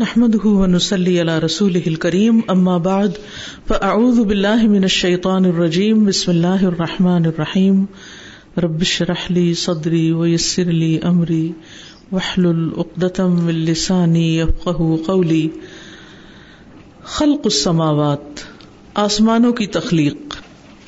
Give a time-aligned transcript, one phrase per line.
[0.00, 3.12] نحمده ونسلي على رسوله الكريم، أما بعد،
[3.68, 7.84] فأعوذ بالله من الشيطان الرجيم، بسم الله الرحمن الرحيم.
[8.58, 11.52] رب اشرح لي صدري ويسر لي أمري،
[12.12, 15.48] واحلل عقدة من لساني يفقه قولي.
[17.04, 18.40] خلق السماوات،
[18.94, 20.36] آسمانوں کی تخلیق.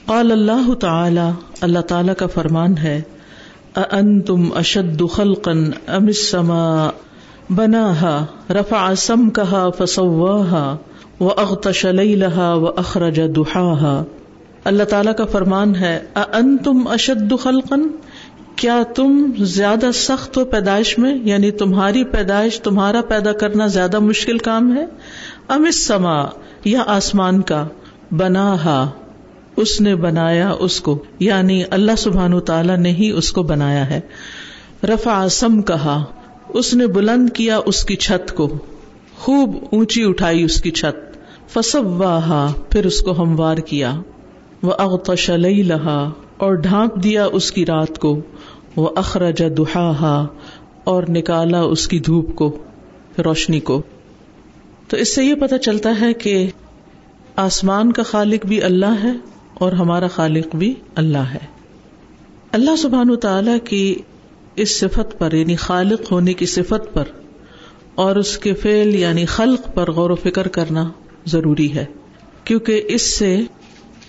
[0.06, 1.30] قال اللہ تعالی
[1.60, 3.02] اللہ تعالی کا فرمان ہے،
[3.74, 5.52] أأنتم أشد خلقا
[5.96, 6.90] أم السماء؟
[7.50, 10.76] بناها، رفع سمكها فسواها
[11.20, 14.04] واغطش ليلها واخرج ضحاها
[14.64, 17.76] اللہ تعالیٰ کا فرمان ہے انتم اشد خلقا؟
[18.56, 24.38] کیا تم زیادہ سخت ہو پیدائش میں یعنی تمہاری پیدائش، تمہارا پیدا کرنا زیادہ مشکل
[24.38, 24.86] کام ہے؟
[25.48, 26.24] ام السما
[26.64, 27.66] یا آسمان کا؟
[28.10, 28.90] بناہا
[29.56, 34.00] اس نے بنایا اس کو یعنی اللہ سبحان تعالیٰ نے ہی اس کو بنایا ہے۔
[34.84, 36.04] رفع سم کہا
[36.48, 38.58] اس نے بلند کیا اس کی چھت کو۔
[39.18, 41.18] خوب اونچی اٹھائی اس کی چھت۔
[41.50, 42.02] فسب
[42.70, 43.92] پھر اس کو ہموار کیا۔
[44.62, 48.20] وہ اغتش لہا اور ڈھانپ دیا اس کی رات کو۔
[48.76, 50.26] وہ اخرج دہا
[50.84, 52.58] اور نکالا اس کی دھوپ کو،
[53.24, 53.82] روشنی کو۔
[54.88, 56.46] تو اس سے یہ پتہ چلتا ہے کہ
[57.36, 59.12] آسمان کا خالق بھی اللہ ہے
[59.54, 61.56] اور ہمارا خالق بھی اللہ ہے۔
[62.52, 63.94] اللہ سبحان تعالی کی
[64.56, 67.04] اس صفت پر یعنی خالق ہونے کی صفت پر
[67.94, 70.90] اور اس کے فعل یعنی خلق پر غور و فکر کرنا
[71.26, 71.84] ضروری ہے،
[72.44, 73.40] کیونکہ اس سے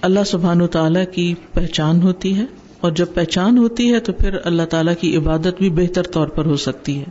[0.02, 2.45] اللہ سبحان و تعالی کی پہچان ہوتی ہے
[2.80, 6.45] اور جب پہچان ہوتی ہے تو پھر اللہ تعالیٰ کی عبادت بھی بہتر طور پر
[6.45, 7.06] ہو سکتی ہے۔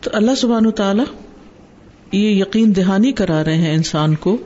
[0.00, 1.02] تو اللہ سبحان و تعالی
[2.12, 4.36] یہ یقین دہانی کرا رہے ہیں انسان کو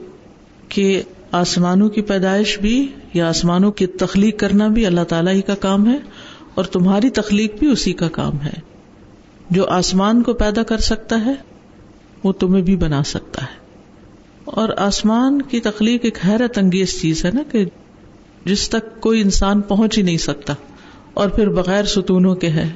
[0.69, 5.55] کہ آسمانوں کی پیدائش بھی یا آسمانوں کی تخلیق کرنا بھی اللہ تعالیٰ ہی کا
[5.55, 5.99] کام ہے
[6.55, 8.75] اور تمہاری تخلیق بھی اسی کا کام ہے۔
[9.51, 11.35] جو آسمان کو پیدا کر سکتا ہے،
[12.25, 13.65] وہ تمہیں بھی بنا سکتا ہے۔
[14.45, 17.65] اور آسمان کی تخلیق ایک حیرت انگیز چیز ہے نا کہ
[18.45, 20.55] جس تک کوئی انسان پہنچ ہی نہیں سکتا،
[21.15, 22.73] اور پھر بغیر ستونوں کے ہے۔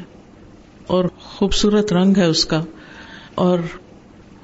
[0.87, 2.65] اور خوبصورت رنگ ہے اس کا،
[3.34, 3.59] اور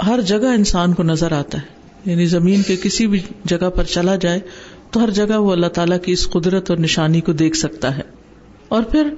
[0.06, 1.66] ہر جگہ انسان کو نظر آتا ہے۔
[2.10, 4.40] یعنی زمین کے کسی بھی جگہ پر چلا جائے،
[4.90, 8.23] تو ہر جگہ وہ اللہ تعالیٰ کی اس قدرت اور نشانی کو دیکھ سکتا ہے۔
[8.74, 9.08] اور پھر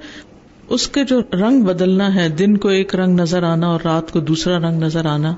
[0.69, 4.19] اس کے جو رنگ بدلنا ہے، دن کو ایک رنگ نظر آنا اور رات کو
[4.19, 5.33] دوسرا رنگ نظر آنا،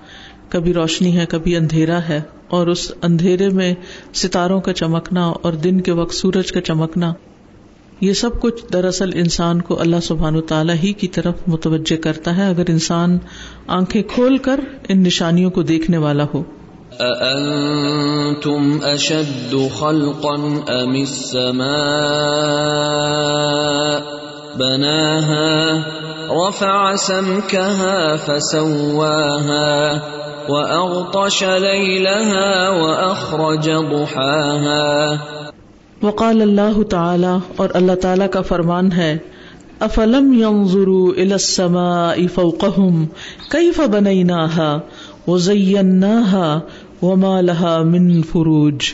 [0.49, 3.73] کبھی روشنی ہے، کبھی اندھیرا ہے، اور اس اندھیرے میں
[4.13, 7.13] ستاروں کا چمکنا اور دن کے وقت سورج کا چمکنا،
[8.01, 12.35] یہ سب کچھ دراصل انسان کو اللہ سبحان و تعالیٰ ہی کی طرف متوجہ کرتا
[12.37, 13.17] ہے، اگر انسان
[13.67, 14.59] آنکھیں کھول کر
[14.89, 16.43] ان نشانیوں کو دیکھنے والا ہو۔
[17.01, 20.35] أأنتم أشد خلقا
[20.69, 21.69] أم السماء
[24.59, 25.85] بناها
[26.31, 30.01] رفع سمكها فسواها
[30.49, 35.17] وأغطش ليلها وأخرج ضحاها
[36.01, 39.17] وقال اللہ تعالی اور اللہ تعالی کا فرمان ہے
[39.81, 43.07] افلم ينظروا الى السماء فوقهم
[43.51, 44.83] كيف بنيناها
[45.27, 46.61] وزيناها
[47.01, 48.93] وما لها من فروج۔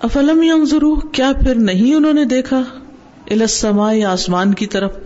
[0.00, 2.62] افلم ينظروا؟ کیا پھر نہیں انہوں نے دیکھا؟
[3.30, 4.96] السماء، آسمان کی طرف۔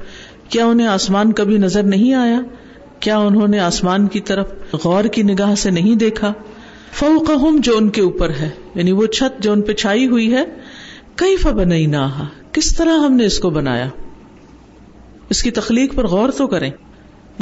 [0.49, 2.41] کیا انہیں آسمان کبھی نظر نہیں آیا؟
[3.01, 4.53] کیا انہوں نے آسمان کی طرف
[4.85, 6.33] غور کی نگاہ سے نہیں دیکھا؟
[6.93, 10.45] فوقہم جو ان کے اوپر ہے یعنی وہ چھت جو ان پہ چھائی ہوئی ہے۔
[11.17, 13.89] کئی فبنئی نہ کس طرح ہم نے اس کو بنایا؟
[15.29, 16.71] اس کی تخلیق پر غور تو کریں۔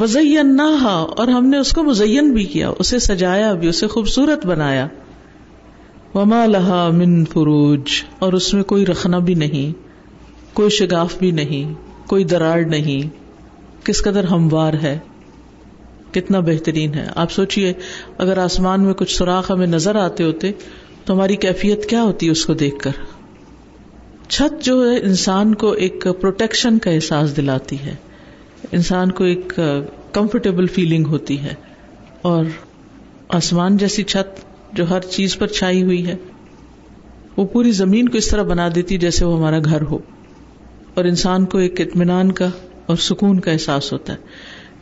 [0.01, 4.45] وزین نہ اور ہم نے اس کو مزین بھی کیا، اسے سجایا بھی، اسے خوبصورت
[4.45, 4.87] بنایا۔
[6.15, 7.81] وما لہا من فروج،
[8.19, 9.71] اور اس میں کوئی رکھنا بھی نہیں،
[10.55, 11.73] کوئی شگاف بھی نہیں،
[12.07, 13.23] کوئی دراڑ نہیں۔
[13.85, 14.99] کس قدر ہموار ہے،
[16.11, 17.73] کتنا بہترین ہے۔ آپ سوچیے
[18.17, 20.51] اگر آسمان میں کچھ سوراخ ہمیں نظر آتے ہوتے،
[21.05, 22.91] تو ہماری کیفیت کیا ہوتی ہے اس کو دیکھ کر؟
[24.27, 27.95] چھت جو ہے، انسان کو ایک پروٹیکشن کا احساس دلاتی ہے۔
[28.73, 29.59] انسان کو ایک
[30.11, 31.53] کمفرٹیبل فیلنگ ہوتی ہے
[32.21, 32.45] اور
[33.29, 36.15] آسمان جیسی چھت جو ہر چیز پر چھائی ہوئی ہے،
[37.37, 39.97] وہ پوری زمین کو اس طرح بنا دیتی جیسے وہ ہمارا گھر ہو۔
[40.93, 42.49] اور انسان کو ایک اطمینان کا
[42.85, 44.17] اور سکون کا احساس ہوتا ہے۔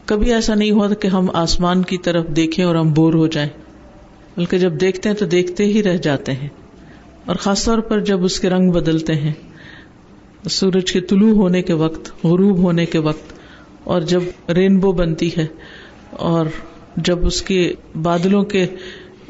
[0.05, 3.49] کبھی ایسا نہیں ہوتا کہ ہم آسمان کی طرف دیکھیں اور ہم بور ہو جائیں،
[4.37, 6.49] بلکہ جب دیکھتے ہیں تو دیکھتے ہی رہ جاتے ہیں۔
[7.25, 9.33] اور خاص طور پر جب اس کے رنگ بدلتے ہیں،
[10.49, 13.30] سورج کے طلوع ہونے کے وقت، غروب ہونے کے وقت
[13.83, 15.45] اور جب رینبو بنتی ہے
[16.09, 16.45] اور
[16.97, 18.65] جب اس کے بادلوں کے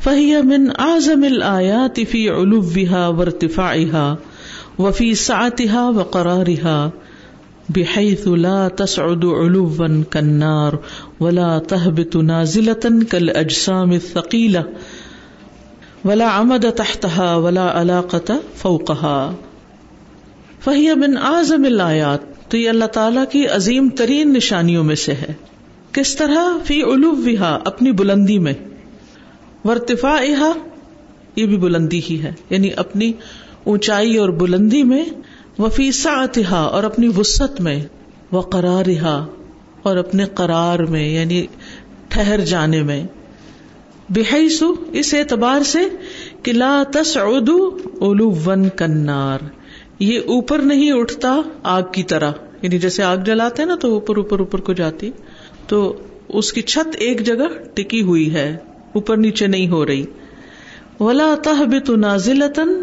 [0.00, 4.14] فہی من اعظم الآیات فی علوها وارتفاعها
[4.78, 6.90] وفی سعتها وقرارها
[7.68, 10.72] بحيث لا تسعد علوا كالنار
[11.20, 14.64] ولا تهبط نازلة كالأجسام الثقيلة
[16.04, 19.34] ولا عمد تحتها ولا علاقة فوقها
[20.60, 25.32] فهي من اعظم الآیات تو یہ اللہ تعالیٰ کی عظیم ترین نشانیوں میں سے ہے۔
[25.92, 28.52] کس طرح؟ فی علوہا، اپنی بلندی میں۔
[29.64, 30.20] ورتفا
[31.36, 33.12] یہ بھی بلندی ہی ہے۔ یعنی اپنی
[33.64, 35.04] اونچائی اور بلندی میں۔
[35.58, 37.80] وفی سعتہا اور اپنی وسط میں۔
[38.32, 38.88] وہ قرار
[39.82, 41.46] اور اپنے قرار میں یعنی
[42.08, 43.04] ٹھہر جانے میں۔
[44.08, 44.62] بحیث
[44.92, 45.80] اس اعتبار سے
[46.42, 47.50] کہ لا تسعد
[48.02, 49.57] علو ون کنار
[49.98, 54.38] یہ اوپر نہیں اٹھتا آگ کی طرح۔ یعنی جیسے آگ جلاتے نا تو اوپر اوپر
[54.38, 55.10] اوپر کو جاتی۔
[55.68, 55.96] تو
[56.28, 58.56] اس کی چھت ایک جگہ ٹکی ہوئی ہے۔
[58.92, 60.04] اوپر نیچے نہیں ہو رہی۔
[61.00, 62.82] ولا تحبت نازلتن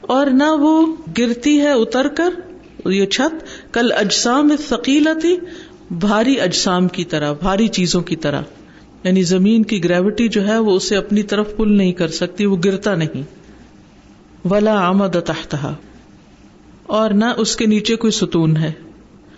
[0.00, 2.30] اور نہ وہ گرتی ہے اتر کر۔
[2.88, 3.34] یہ چھت۔
[3.74, 5.36] کل اجسام ثقیلتی
[5.90, 8.42] بھاری اجسام کی طرح، بھاری چیزوں کی طرح۔
[9.04, 12.56] یعنی زمین کی گریوٹی جو ہے وہ اسے اپنی طرف پل نہیں کر سکتی، وہ
[12.64, 13.22] گرتا نہیں۔
[14.48, 15.74] ولا آمد تحتہا
[16.92, 18.72] اور نہ اس کے نیچے کوئی ستون ہے۔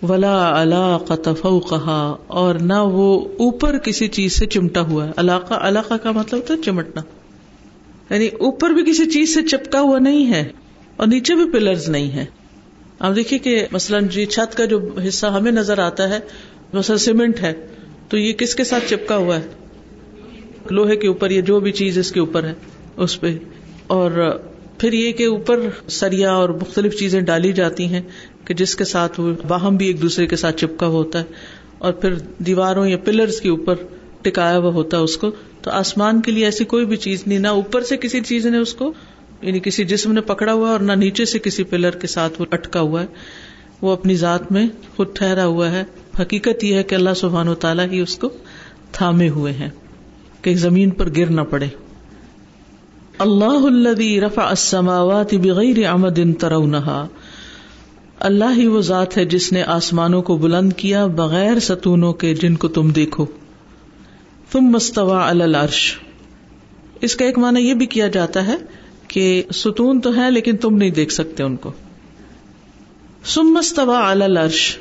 [0.01, 5.53] ولا اللہ قطف کہا اور نہ وہ اوپر کسی چیز سے چمٹا ہوا ہے۔ علاقہ
[5.53, 7.01] علاقہ کا مطلب ہوتا ہے چمٹنا۔
[8.13, 10.51] یعنی اوپر بھی کسی چیز سے چپکا ہوا نہیں ہے
[10.95, 12.25] اور نیچے بھی پلرز نہیں ہے۔
[12.99, 16.19] آپ دیکھیے کہ مثلاً جی چھت کا جو حصہ ہمیں نظر آتا ہے،
[16.73, 17.53] مثلا سیمنٹ ہے،
[18.09, 19.47] تو یہ کس کے ساتھ چپکا ہوا ہے؟
[20.69, 22.53] لوہے کے اوپر یا جو بھی چیز اس کے اوپر ہے،
[22.97, 23.37] اس پہ۔
[23.87, 24.39] اور
[24.77, 28.01] پھر یہ کہ اوپر سریا اور مختلف چیزیں ڈالی جاتی ہیں
[28.45, 31.23] کہ جس کے ساتھ وہ باہم بھی ایک دوسرے کے ساتھ چپکا ہوتا ہے
[31.77, 33.75] اور پھر دیواروں یا پلرز کے اوپر
[34.21, 35.31] ٹکایا ہوا ہوتا ہے اس کو۔
[35.61, 38.57] تو آسمان کے لیے ایسی کوئی بھی چیز نہیں، نہ اوپر سے کسی چیز نے
[38.57, 38.93] اس کو
[39.41, 42.45] یعنی کسی جسم نے پکڑا ہوا اور نہ نیچے سے کسی پلر کے ساتھ وہ
[42.51, 43.07] اٹکا ہوا ہے۔
[43.81, 45.83] وہ اپنی ذات میں خود ٹھہرا ہوا ہے۔
[46.21, 48.29] حقیقت یہ ہے کہ اللہ سبحان و تعالیٰ ہی اس کو
[48.91, 49.69] تھامے ہوئے ہیں
[50.41, 51.67] کہ زمین پر گر نہ پڑے۔
[53.19, 57.07] اللہ الذي رفع السماوات بغیر عمد ترونها
[58.19, 62.55] اللہ ہی وہ ذات ہے جس نے آسمانوں کو بلند کیا بغیر ستونوں کے جن
[62.55, 63.25] کو تم دیکھو۔
[64.51, 65.97] تم مستوا العرش۔
[67.01, 68.55] اس کا ایک معنی یہ بھی کیا جاتا ہے
[69.07, 71.71] کہ ستون تو ہے لیکن تم نہیں دیکھ سکتے ان کو۔
[73.25, 74.77] سم مستوا العرش۔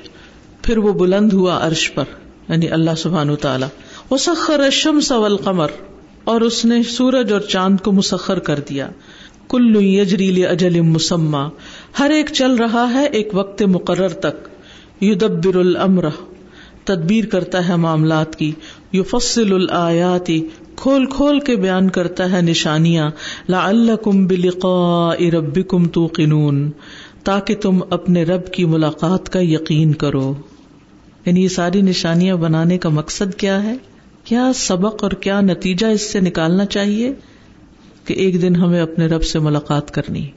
[0.62, 2.04] پھر وہ بلند ہوا عرش پر
[2.48, 3.66] یعنی اللہ سبحان تعالی
[4.10, 5.68] وہ سخر الشمس والقمر۔
[6.24, 8.88] اور اس نے سورج اور چاند کو مسخر کر دیا۔
[9.48, 11.48] کلو یجریل اجل مسمہ
[11.98, 14.48] ہر ایک چل رہا ہے ایک وقت مقرر تک۔
[15.00, 16.08] یو دبر
[16.84, 18.52] تدبیر کرتا ہے معاملات کی۔
[18.92, 23.10] یو فصل الآیاتی کھول کھول کے بیان کرتا ہے نشانیاں۔
[23.48, 25.86] لا اللہ کم بلقا رب کم
[27.24, 30.34] تاکہ تم اپنے رب کی ملاقات کا یقین کرو۔
[31.26, 33.76] یعنی یہ ساری نشانیاں بنانے کا مقصد کیا ہے؟
[34.24, 37.12] کیا سبق اور کیا نتیجہ اس سے نکالنا چاہیے
[38.04, 40.30] کہ ایک دن ہمیں اپنے رب سے ملاقات کرنی؟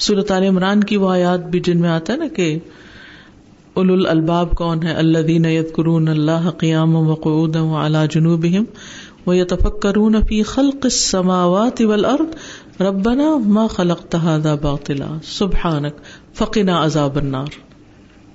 [0.00, 2.58] صورت عال عمران کی وہ آیات بھی جن میں آتا ہے نا کہ
[3.74, 8.46] اول الباب کون ہے؟ اللہ دین قرون اللہ قیام وقعود اعلیٰ جنوب
[9.26, 12.34] وہ یتفک کرون فی خلق السماوات والارض،
[12.82, 15.94] ربنا ما خلق تہادا باطلا، سبحانک،
[16.34, 17.46] فقنا عذاب النار۔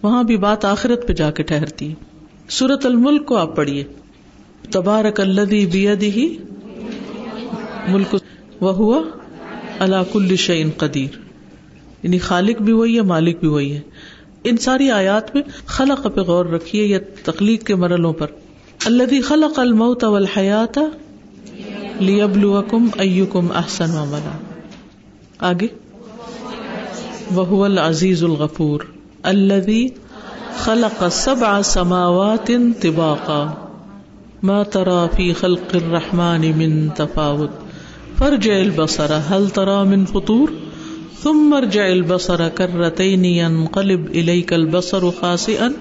[0.03, 1.93] وہاں بھی بات آخرت پہ جا کے ٹھہرتی۔
[2.49, 3.83] سورت الملک کو آپ پڑھیے۔
[4.71, 6.37] تبارک الدی بیدی
[7.87, 8.15] ملک
[8.59, 9.01] وہ ہوا
[9.79, 11.17] اللہ کل شعین قدیر۔
[12.03, 13.81] یعنی خالق بھی وہی ہے، مالک بھی وہی ہے۔
[14.43, 18.27] ان ساری آیات میں خلق پہ غور رکھیے یا تخلیق کے مرحلوں پر۔
[18.85, 20.79] اللہ خلق الموت والحیات
[21.99, 24.37] لیبلوکم ایکم احسن عملا۔
[25.39, 25.67] آگے۔
[27.31, 28.81] وہ العزیز الغفور۔
[29.23, 29.87] الذي
[30.57, 33.62] خلق سبع سماوات طباقا۔
[34.43, 37.49] ما ترى في خلق الرحمن من تفاوت.
[38.19, 40.51] فرجع البصر، هل ترى من فطور؟
[41.23, 45.73] ثم ارجع البصر كرتين ينقلب إليك البصر خاسئا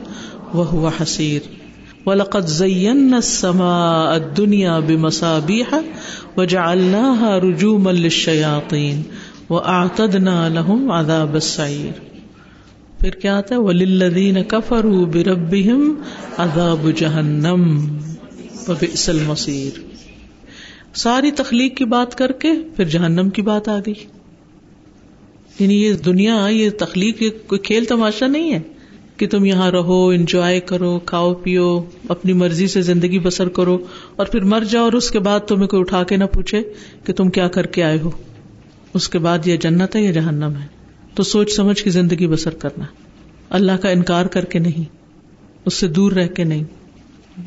[0.54, 1.40] وهو حسير.
[2.07, 5.81] ولقد زينا السماء الدنيا بمصابيح
[6.38, 9.02] وجعلناها رجوما للشياطين
[9.50, 11.92] واعتدنا لهم عذاب السعير.
[13.00, 15.95] پھر کیا آتا ہے؟ وللذین کفروا بربهم
[16.38, 17.87] عذاب جہنم
[18.69, 19.81] وبئس المصیر۔
[20.95, 23.95] ساری تخلیق کی بات کر کے پھر جہنم کی بات آ گئی۔
[25.59, 28.61] یعنی یہ دنیا، یہ تخلیق کوئی کھیل تماشا نہیں ہے
[29.16, 33.78] کہ تم یہاں رہو، انجوائے کرو، کھاؤ پیو، اپنی مرضی سے زندگی بسر کرو
[34.16, 36.62] اور پھر مر جاؤ اور اس کے بعد تمہیں کوئی اٹھا کے نہ پوچھے
[37.04, 38.11] کہ تم کیا کر کے آئے ہو۔
[38.95, 40.66] اس کے بعد یہ جنت ہے یا جہنم ہے؟
[41.14, 42.85] تو سوچ سمجھ کے زندگی بسر کرنا۔
[43.50, 44.85] اللہ کا انکار کر کے نہیں،
[45.64, 46.64] اس سے دور رہ کے نہیں۔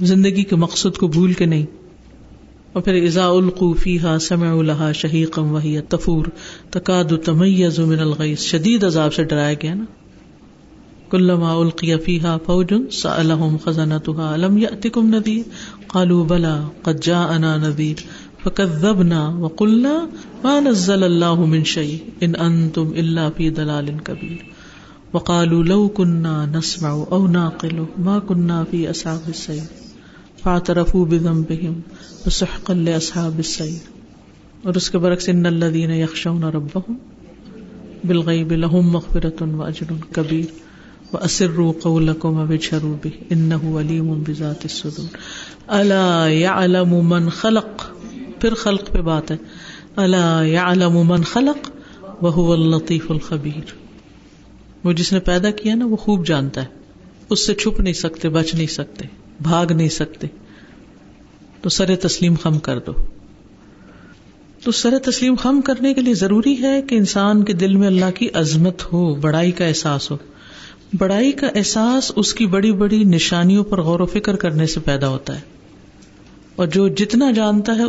[0.02, 1.66] زندگی کے مقصد کو بھول کے نہیں۔
[2.74, 6.26] اور پھر ازا القوفی ہا سمع الحا شہیقم وحی تفور
[6.70, 9.86] تقاد تمیز من الغیث۔ شدید عذاب سے ڈرایا گیا نا۔
[11.10, 15.50] کلما القی فیہا فوج سألہم خزنتها علم یأتکم نذیر۔
[15.88, 17.96] قالوا بلا، قد جاءنا نذیر۔
[18.44, 20.08] فکذبنا وقلنا
[20.44, 24.55] ما نزل اللہ من شیء، ان انتم الا فی دلال کبیر۔
[25.16, 29.64] وقالوا لو كنا نسمع او ناقل ما كنا في اصحاب السعير
[30.44, 31.82] فاعترفوا بذنبهم
[32.26, 33.94] فسحقا لاصحاب السعير
[34.64, 36.98] اور اس کے برعکس ان الذين يخشون ربهم
[38.06, 40.46] بالغيب لهم مغفرة واجر كبير
[41.14, 45.18] واسروا قولكم وبشروا به انه عليم بذات الصدور.
[45.70, 47.86] الا يعلم من خلق؟
[48.42, 49.38] پھر خلق پہ بات ہے.
[49.98, 51.70] الا يعلم من خلق؟
[52.22, 53.85] وهو اللطيف الخبير.
[54.86, 56.68] وہ جس نے پیدا کیا نا، وہ خوب جانتا ہے۔
[57.30, 59.06] اس سے چھپ نہیں سکتے، بچ نہیں سکتے،
[59.42, 60.28] بھاگ نہیں سکتے۔
[61.62, 62.92] تو سر تسلیم خم کر دو۔
[64.64, 68.12] تو سر تسلیم خم کرنے کے لیے ضروری ہے کہ انسان کے دل میں اللہ
[68.16, 70.18] کی عظمت ہو، بڑائی کا احساس ہو۔
[70.98, 75.08] بڑائی کا احساس اس کی بڑی بڑی نشانیوں پر غور و فکر کرنے سے پیدا
[75.08, 75.42] ہوتا ہے۔
[76.56, 77.84] اور جو جتنا جانتا ہے،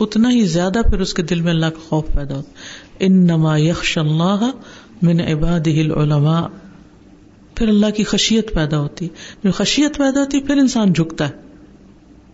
[0.00, 2.52] اتنا ہی زیادہ پھر اس کے دل میں اللہ کا خوف پیدا ہوتا
[2.98, 4.50] ان نما یکش اللہ
[5.02, 6.46] من عباد العلماء،
[7.54, 9.08] پھر اللہ کی خشیت پیدا ہوتی۔
[9.44, 11.34] جو خشیت پیدا ہوتی، پھر انسان جھکتا ہے۔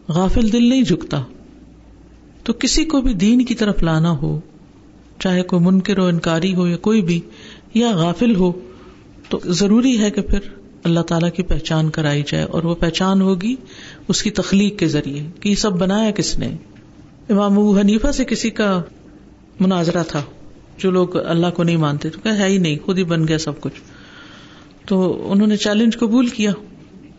[0.09, 1.23] غافل دل نہیں جھکتا۔
[2.45, 4.41] تو کسی کو بھی دین کی طرف لانا ہو،
[5.19, 7.21] چاہے کوئی منکر ہو، انکاری ہو یا کوئی بھی،
[7.75, 8.53] یا غافل ہو،
[9.29, 10.39] تو ضروری ہے کہ پھر
[10.85, 13.55] اللہ تعالیٰ کی پہچان کرائی جائے اور وہ پہچان ہوگی
[14.09, 16.47] اس کی تخلیق کے ذریعے کہ یہ سب بنایا کس نے۔
[17.31, 18.83] امام ابو حنیفہ سے کسی کا
[19.61, 20.23] مناظرہ تھا۔
[20.79, 23.39] جو لوگ اللہ کو نہیں مانتے، تو کہ ہے ہی نہیں، خود ہی بن گیا
[23.39, 23.81] سب کچھ۔
[24.87, 26.53] تو انہوں نے چیلنج قبول کیا۔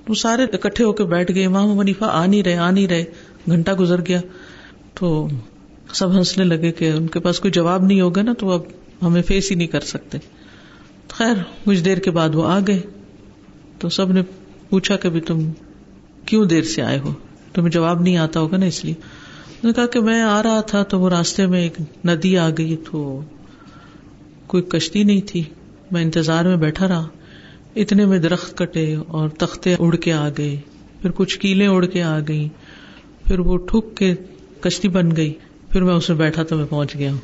[0.07, 3.03] وہ سارے اکٹھے ہو کے بیٹھ گئے، امام منیفا آ نہیں رہے، آ نہیں رہے،
[3.49, 4.21] گھنٹہ گزر گیا۔
[4.93, 5.27] تو
[5.93, 8.61] سب ہنسنے لگے کہ ان کے پاس کوئی جواب نہیں ہوگا نا، تو اب
[9.01, 10.17] ہمیں فیس ہی نہیں کر سکتے۔
[11.09, 11.33] خیر،
[11.65, 12.81] کچھ دیر کے بعد وہ آ گئے۔
[13.79, 14.21] تو سب نے
[14.69, 15.49] پوچھا کہ بھی تم
[16.25, 17.13] کیوں دیر سے آئے ہو؟
[17.53, 18.93] تمہیں جواب نہیں آتا ہوگا نا اس لیے۔
[19.63, 22.77] نے کہا کہ میں آ رہا تھا تو وہ راستے میں ایک ندی آ گئی،
[22.91, 23.21] تو
[24.49, 25.43] کوئی کشتی نہیں تھی۔
[25.91, 27.07] میں انتظار میں بیٹھا رہا۔
[27.75, 30.59] اتنے میں درخت کٹے اور تختے اڑ کے آ گئے۔
[31.01, 32.47] پھر کچھ کیلے اڑ کے آ گئی
[33.25, 34.15] پھر وہ ٹھک کے
[34.61, 35.33] کشتی بن گئی۔
[35.69, 37.19] پھر میں اس میں بیٹھا تو میں پہنچ گیا۔ ہوں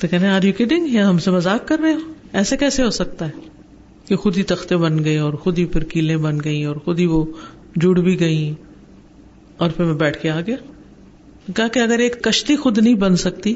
[0.00, 3.26] تو کہنے آر یو کڈنگ ہم سے مزاق کر رہے ہو؟ ایسے کیسے ہو سکتا
[3.26, 3.48] ہے
[4.08, 6.98] کہ خود ہی تختے بن گئے اور خود ہی پھر کیلے بن گئی اور خود
[6.98, 7.24] ہی وہ
[7.76, 8.54] جڑ بھی گئی
[9.56, 10.56] اور پھر میں بیٹھ کے آ گیا۔
[11.56, 13.54] کہا کہ اگر ایک کشتی خود نہیں بن سکتی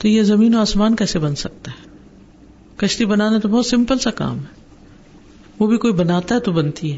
[0.00, 1.85] تو یہ زمین و آسمان کیسے بن سکتا ہے؟
[2.76, 4.66] کشتی بنانا تو بہت سمپل سا کام ہے۔
[5.58, 6.96] وہ بھی کوئی بناتا ہے تو بنتی ہے۔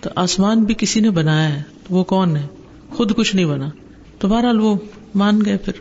[0.00, 2.46] تو آسمان بھی کسی نے بنایا ہے۔ تو وہ کون ہے؟
[2.88, 3.70] خود کچھ نہیں بنا۔
[4.18, 4.74] تو بہرحال وہ
[5.14, 5.72] مان گئے پھر۔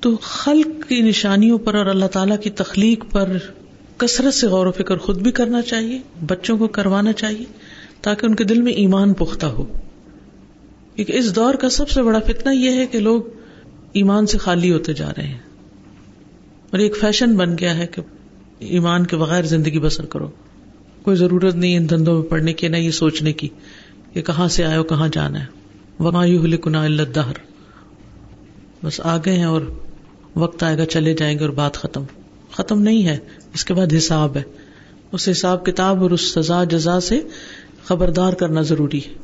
[0.00, 3.32] تو خلق کی نشانیوں پر اور اللہ تعالی کی تخلیق پر
[3.96, 7.44] کثرت سے غور و فکر خود بھی کرنا چاہیے، بچوں کو کروانا چاہیے،
[8.00, 9.64] تاکہ ان کے دل میں ایمان پختہ ہو۔
[10.96, 13.22] کیونکہ اس دور کا سب سے بڑا فتنہ یہ ہے کہ لوگ
[13.92, 15.38] ایمان سے خالی ہوتے جا رہے ہیں۔
[16.70, 18.02] اور ایک فیشن بن گیا ہے کہ
[18.68, 20.28] ایمان کے بغیر زندگی بسر کرو۔
[21.02, 23.48] کوئی ضرورت نہیں ان دھندوں میں پڑھنے کی، نہ یہ سوچنے کی
[24.12, 25.46] کہ کہاں سے آئے کہاں جانا ہے۔
[25.98, 27.32] ومایو کنا اللہ دہر
[28.84, 29.60] بس آ گئے ہیں اور
[30.36, 32.02] وقت آئے گا، چلے جائیں گے اور بات ختم۔
[32.52, 33.18] ختم نہیں ہے،
[33.54, 34.42] اس کے بعد حساب ہے۔
[35.12, 37.20] اس حساب کتاب اور اس سزا، جزا سے
[37.84, 39.23] خبردار کرنا ضروری ہے۔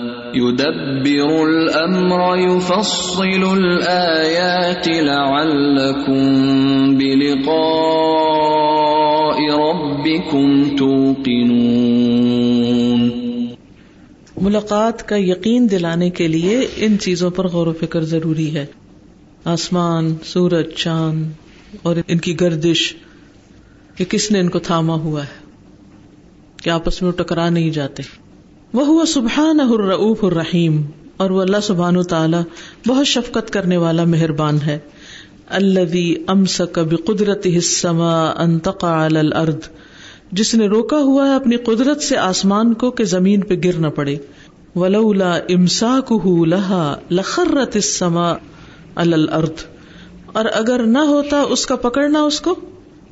[0.35, 13.09] يدبر يفصل الآيات لعلكم بلقاء ربكم توقنون.
[14.41, 18.65] ملاقات کا یقین دلانے کے لیے ان چیزوں پر غور و فکر ضروری ہے۔
[19.45, 21.31] آسمان، سورج، چاند
[21.81, 22.95] اور ان کی گردش،
[23.95, 25.51] کہ کس نے ان کو تھاما ہوا ہے۔
[26.63, 28.20] کہ آپس میں ٹکرا نہیں جاتے۔
[28.73, 30.81] وہ ہوا سبحان الرعوف الرحیم،
[31.17, 32.37] اور وہ اللہ سبحان و تعالی
[32.87, 34.77] بہت شفقت کرنے والا مہربان ہے۔
[35.49, 35.95] اللہ
[36.27, 39.67] امسک بقدرت السماء ان تقع على الارض،
[40.31, 43.87] جس نے روکا ہوا ہے اپنی قدرت سے آسمان کو کہ زمین پہ گر نہ
[43.87, 44.15] پڑے۔
[44.75, 48.33] ولولا امساکہ لہا لخرت السماء
[48.95, 49.65] الارض،
[50.33, 52.55] اور اگر نہ ہوتا اس کا پکڑنا اس کو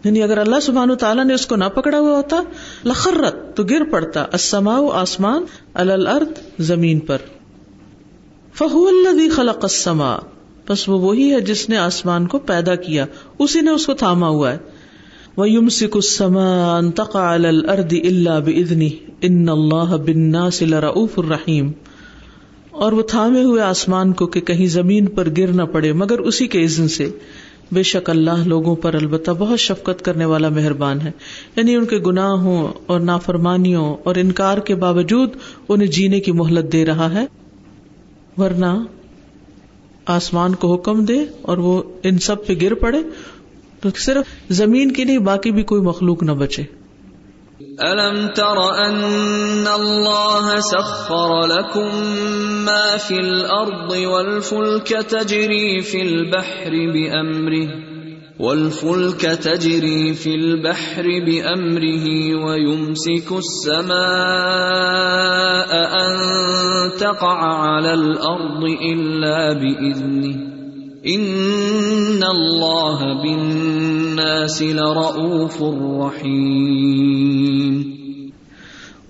[0.03, 2.41] یعنی اگر اللہ سبحانہ تعالیٰ نے اس کو نہ پکڑا ہوا ہوتا،
[2.85, 6.27] لخرت، تو گر پڑتا، السماء آسمان الارض،
[6.59, 7.17] زمین پر۔
[8.53, 10.17] فہو الذی خلق السماء،
[10.69, 13.05] بس وہ وہی ہے جس نے آسمان کو پیدا کیا،
[13.39, 14.57] اسی نے اس کو تھاما ہوا ہے۔
[15.37, 21.71] وَيُمْسِكُ السَّمَاءَ أَن تَقَعَ عَلَى الْأَرْضِ إِلَّا بِإِذْنِهِ إِنَّ اللَّهَ بِالنَّاسِ لَرَؤُوفٌ الرَّحِيمٌ
[22.71, 26.47] اور وہ تھامے ہوئے آسمان کو کہ کہیں زمین پر گر نہ پڑے، مگر اسی
[26.47, 27.09] کے اذن سے۔
[27.71, 31.11] بے شک اللہ لوگوں پر البتہ بہت شفقت کرنے والا مہربان ہے۔
[31.55, 35.29] یعنی ان کے گناہوں اور نافرمانیوں اور انکار کے باوجود
[35.69, 37.25] انہیں جینے کی مہلت دے رہا ہے۔
[38.37, 38.85] ورنہ
[40.05, 42.97] آسمان کو حکم دے اور وہ ان سب پہ گر پڑے
[43.81, 46.63] تو صرف زمین کی نہیں، باقی بھی کوئی مخلوق نہ بچے۔
[47.59, 51.91] ألم تر أن الله سخر لكم
[52.65, 57.67] ما في الأرض والفلك تجري في البحر بأمره
[58.39, 62.05] والفلك تجري في البحر بأمره
[62.45, 63.99] ويمسك السماء
[65.99, 66.17] أن
[66.99, 70.48] تقع على الأرض إلا بإذنه
[71.03, 75.61] ان اللہ بالناس لرؤوف
[76.05, 77.83] رحیم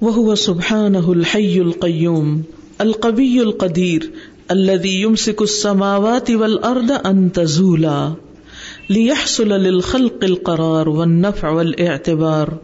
[0.01, 2.41] وهو سبحانه الحي القيوم،
[2.81, 4.11] القوي القدير،
[4.51, 8.13] الذي يمسك السماوات والارض ان تزولا.
[8.89, 12.57] ليحصل للخلق القرار والنفع والاعتبار.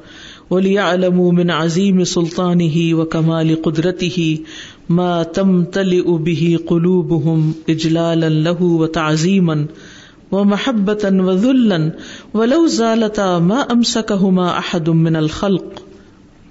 [0.50, 4.40] وليعلموا من عظيم سلطانه وكمال قدرته
[4.90, 9.56] ما تمتلئ به قلوبهم اجلالا له وتعظيما
[10.32, 11.78] ومحبة وذلا
[12.34, 15.66] ولو زالتا ما امسكهما احد من الخلق.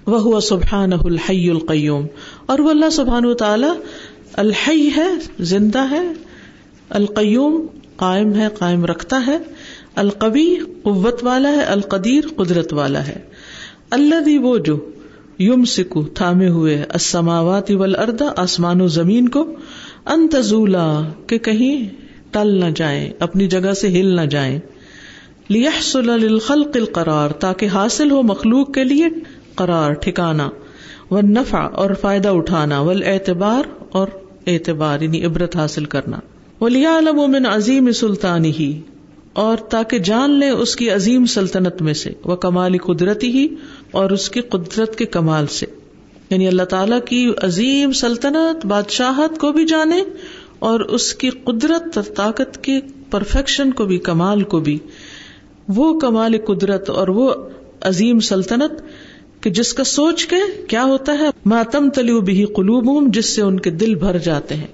[0.07, 2.07] وهو سبحانه الحي القيوم.
[2.47, 3.81] اور وہ اللہ سبحانہ وتعالی
[4.33, 5.09] الحی ہے،
[5.41, 6.13] زندہ ہے،
[6.89, 7.67] القیوم
[7.97, 9.39] قائم ہے، قائم رکھتا ہے،
[9.95, 13.21] القوی قوت والا ہے، القدیر قدرت والا ہے۔
[13.91, 14.77] اللہ وہ جو
[15.39, 19.53] یم سکو تھامے ہوئے اسماوات والارض، آسمان و زمین کو
[20.07, 21.89] انتظولا کہ کہیں
[22.31, 24.59] ٹل نہ جائیں، اپنی جگہ سے ہل نہ جائیں۔
[25.49, 29.09] لیحصل للخلق القرار، تاکہ حاصل ہو مخلوق کے لیے
[29.55, 30.51] قرار ٹھکانا
[31.11, 34.09] والنفع، اور فائدہ اٹھانا۔ والاعتبار، اور
[34.47, 36.19] اعتبار یعنی عبرت حاصل کرنا۔
[36.61, 38.81] ولیعلم من عظیم سلطانی ہی
[39.33, 43.49] اور تاکہ جان لے اس کی عظیم سلطنت میں سے۔ وہ کمال قدرتی ہی
[43.95, 45.67] اور اس کی قدرت کے کمال سے۔
[46.31, 50.03] یعنی اللہ تعالی کی عظیم سلطنت، بادشاہت کو بھی جانے
[50.59, 52.81] اور اس کی قدرت اور طاقت کی
[53.11, 54.79] پرفیکشن کو بھی، کمال کو بھی۔
[55.69, 57.35] وہ کمال قدرت اور وہ
[57.81, 58.73] عظیم سلطنت
[59.43, 60.37] کہ جس کا سوچ کے
[60.69, 64.67] کیا ہوتا ہے؟ ماتم تلیو بھی قلوب جس سے ان کے دل بھر جاتے ہیں،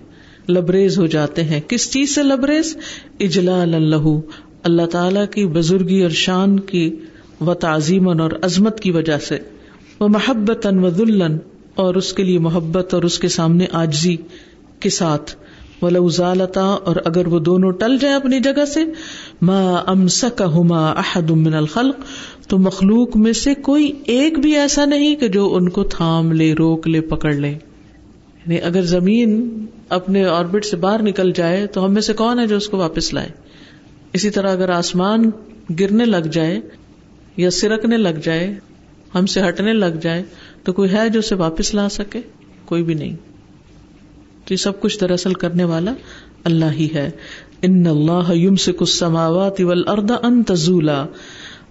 [0.49, 2.77] لبریز ہو جاتے ہیں۔ کس چیز سے لبریز؟
[3.21, 4.21] اجلال اللہ
[4.63, 6.97] اللہ تعالی کی بزرگی اور شان کی
[7.41, 9.39] و تعظیم اور عظمت کی وجہ سے
[10.01, 11.37] وہ محبت و دلن
[11.75, 14.17] اور اس کے لیے محبت اور اس کے سامنے آجزی
[14.81, 15.35] کے ساتھ۔
[15.83, 18.81] ولازالتا اور اگر وہ دونوں ٹل جائیں اپنی جگہ سے،
[19.43, 21.97] ما امسک احد من الخلق،
[22.49, 26.53] تو مخلوق میں سے کوئی ایک بھی ایسا نہیں کہ جو ان کو تھام لے،
[26.53, 31.95] روک لے، پکڑ لے۔ یعنی اگر زمین اپنے آربٹ سے باہر نکل جائے، تو ہم
[31.95, 33.29] میں سے کون ہے جو اس کو واپس لائے؟
[34.13, 35.31] اسی طرح اگر آسمان
[35.81, 36.61] گرنے لگ جائے
[37.41, 38.55] یا سرکنے لگ جائے،
[39.15, 40.23] ہم سے ہٹنے لگ جائے،
[40.65, 42.21] تو کوئی ہے جو اسے واپس لا سکے؟
[42.65, 43.17] کوئی بھی نہیں۔
[44.45, 45.95] تو یہ سب کچھ دراصل کرنے والا
[46.45, 47.11] اللہ ہی ہے۔
[47.63, 51.07] ان اللہ یم سے کچھ سماوات والارض ان تزولا۔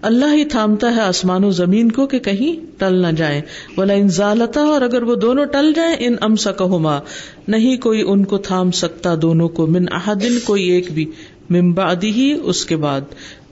[0.02, 3.40] اللہ ہی تھامتا ہے آسمان و زمین کو کہ کہیں ٹل نہ جائیں۔
[3.76, 7.00] بولا ان ضالتا اور اگر وہ دونوں ٹل جائیں، ان امسا
[7.48, 11.10] نہیں کوئی ان کو تھام سکتا دونوں کو من احدن، کوئی ایک بھی۔
[11.50, 13.00] ممبادی ہی اس کے بعد۔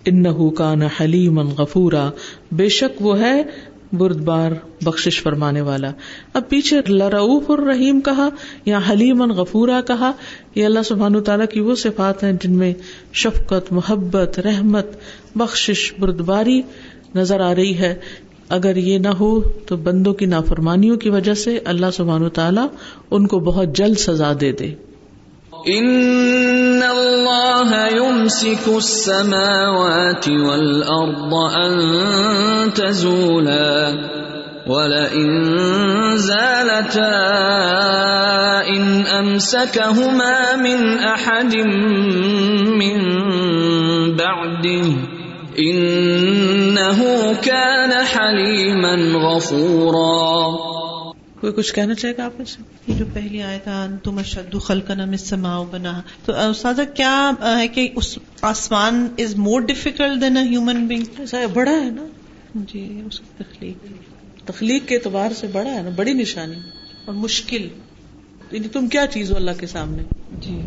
[0.09, 2.11] ان کا نہ حلیم غفورا،
[2.53, 3.43] بے شک وہ ہے
[3.93, 5.91] بردبار بخش فرمانے والا۔
[6.33, 8.29] اب پیچھے لرعوف الرحیم کہا
[8.65, 10.13] یا حلیم غفورا کہا،
[10.55, 12.75] یہ اللہ سبحان تعالیٰ کی وہ صفات ہیں جن میں
[13.13, 14.87] شفقت، محبت، رحمت
[15.37, 16.63] بخش بردباری
[17.15, 17.95] نظر آ رہی ہے۔
[18.49, 22.67] اگر یہ نہ ہو تو بندوں کی نافرمانیوں کی وجہ سے اللہ سبحان تعالیٰ
[23.11, 24.75] ان کو بہت جلد سزا دے دے۔
[25.69, 31.75] ان اللہ يمسك السماوات والارض ان
[32.75, 33.95] تزولا
[34.67, 35.29] ولئن
[36.17, 37.11] زالتا
[38.69, 41.55] ان امسكهما من احد
[42.81, 42.99] من
[44.17, 44.89] بعده
[45.59, 47.01] انه
[47.43, 50.68] كان حليما غفورا
[51.41, 55.05] کوئی کچھ کہنا چاہے گا آپ سے؟ یہ جو پہلی آیا تھا تم اشد خلقنا
[55.05, 60.43] من السماء بنا تو استاذہ کیا ہے کہ اس آسمان is more difficult than a
[60.43, 61.21] human being
[61.53, 62.07] بڑا ہے نا؟
[62.55, 63.87] جی اس کی تخلیق.
[64.47, 66.59] تخلیق کے اعتبار سے بڑا ہے نا بڑی نشانی.
[67.05, 67.69] اور مشکل.
[68.51, 70.03] یعنی تم کیا چیز ہو اللہ کے سامنے؟
[70.41, 70.61] جی۔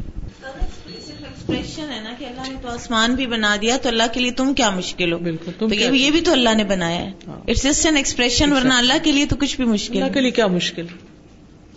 [1.56, 4.32] ایکسپریشن ہے نا کہ اللہ نے تو آسمان بھی بنا دیا تو اللہ کے لیے
[4.32, 7.12] تم کیا مشکل ہو؟ بالکل یہ بھی تو اللہ نے بنایا ہے۔
[7.48, 10.32] اٹس جسٹ این ایکسپریشن ورنہ اللہ کے لیے تو کچھ بھی مشکل اللہ کے لیے
[10.32, 10.86] کیا مشکل؟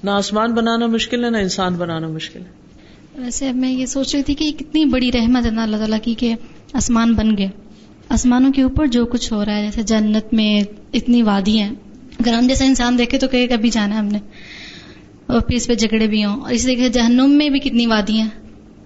[0.05, 2.65] نہ آسمان بنانا مشکل ہے نہ انسان بنانا مشکل ہے۔
[3.15, 5.99] ویسے اب میں یہ سوچ رہی تھی کہ کتنی بڑی رحمت ہے نا اللہ تعالیٰ
[6.03, 6.35] کی کہ
[6.73, 7.49] آسمان بن گئے۔
[8.09, 10.61] آسمانوں کے اوپر جو کچھ ہو رہا ہے جیسے جنت میں
[10.93, 11.71] اتنی وادی ہیں۔
[12.21, 14.19] اگر ہم جیسا انسان دیکھے تو کہے کبھی جانا ہے ہم نے۔
[15.27, 18.21] اور پھر اس پہ جھگڑے بھی ہوں۔ اور اس طریقے جہنم میں بھی کتنی وادی
[18.21, 18.29] ہیں۔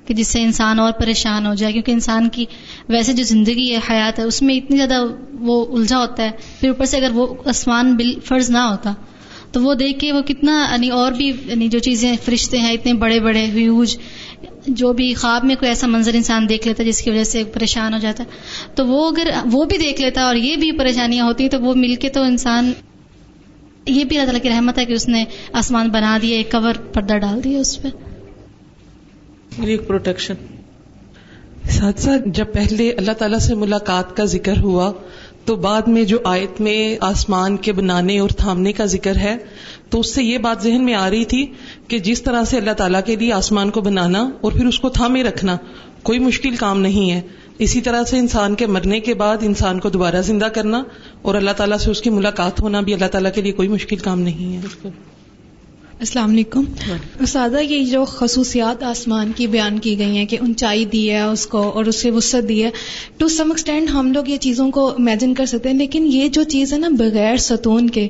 [0.09, 2.45] کہ جس سے انسان اور پریشان ہو جائے، کیونکہ انسان کی
[2.89, 5.05] ویسے جو زندگی ہے، حیات ہے، اس میں اتنی زیادہ
[5.41, 8.93] وہ الجھا ہوتا ہے۔ پھر اوپر سے اگر وہ آسمان بل فرض نہ ہوتا،
[9.53, 12.93] تو وہ دیکھ کے وہ کتنا یعنی اور بھی یعنی جو چیزیں فرشتے ہیں، اتنے
[12.95, 13.97] بڑے بڑے ہیوج
[14.71, 17.45] جو بھی خواب میں کوئی ایسا منظر انسان دیکھ لیتا ہے جس کی وجہ سے
[17.45, 18.25] پریشان ہو جاتا
[18.75, 21.95] تو وہ اگر وہ بھی دیکھ لیتا اور یہ بھی پریشانیاں ہوتی، تو وہ مل
[21.95, 22.73] کے تو انسان،
[23.87, 26.75] یہ بھی اللہ تعالیٰ کی رحمت ہے کہ اس نے آسمان بنا دیا ایک کور
[26.93, 27.89] پردہ ڈال دیا اس پہ۔
[29.67, 30.35] پروٹیکشن
[31.71, 34.93] ساتھ ساتھ جب پہلے اللہ تعالیٰ سے ملاقات کا ذکر ہوا
[35.45, 39.37] تو بعد میں جو آیت میں آسمان کے بنانے اور تھامنے کا ذکر ہے
[39.91, 41.47] تو اس سے یہ بات ذہن میں آ رہی تھی
[41.89, 44.89] کہ جس طرح سے اللہ تعالیٰ کے لیے آسمان کو بنانا اور پھر اس کو
[44.89, 45.57] تھامے رکھنا
[46.03, 47.21] کوئی مشکل کام نہیں ہے۔
[47.59, 50.83] اسی طرح سے انسان کے مرنے کے بعد انسان کو دوبارہ زندہ کرنا
[51.23, 53.97] اور اللہ تعالیٰ سے اس کی ملاقات ہونا بھی اللہ تعالیٰ کے لیے کوئی مشکل
[53.97, 54.89] کام نہیں ہے۔
[56.01, 56.65] السلام علیکم۔
[57.21, 61.47] اساتذہ یہ جو خصوصیات آسمان کی بیان کی گئی ہیں کہ اونچائی دی ہے، اس
[61.47, 62.71] کو اور اس سے وسعت دی ہے
[63.17, 66.43] ٹو سم ایکسٹینڈ ہم لوگ یہ چیزوں کو امیجن کر سکتے ہیں، لیکن یہ جو
[66.43, 68.09] چیز ہے نا، بغیر ستون کے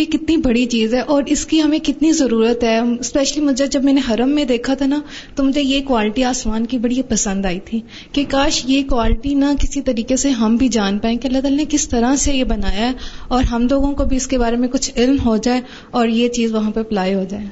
[0.00, 3.84] یہ کتنی بڑی چیز ہے اور اس کی ہمیں کتنی ضرورت ہے۔ اسپیشلی مجھے جب
[3.84, 5.00] میں نے حرم میں دیکھا تھا نا،
[5.34, 7.80] تو مجھے یہ کوالٹی آسمان کی بڑی پسند آئی تھی
[8.12, 11.58] کہ کاش یہ کوالٹی نہ کسی طریقے سے ہم بھی جان پائیں کہ اللہ تعالیٰ
[11.58, 12.92] نے کس طرح سے یہ بنایا ہے
[13.28, 15.60] اور ہم لوگوں کو بھی اس کے بارے میں کچھ علم ہو جائے
[15.90, 17.46] اور یہ چیز وہاں پہ اپلائی ہو جائے۔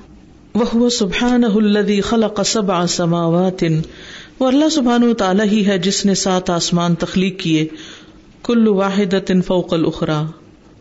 [0.74, 3.64] وہ سبحان الدی خلق سبع سماوات
[4.40, 7.66] وہ اللہ سبحان تعالیٰ ہی ہے جس نے سات آسمان تخلیق کیے،
[8.42, 9.14] کل واحد
[9.46, 10.26] فوق الاخرى،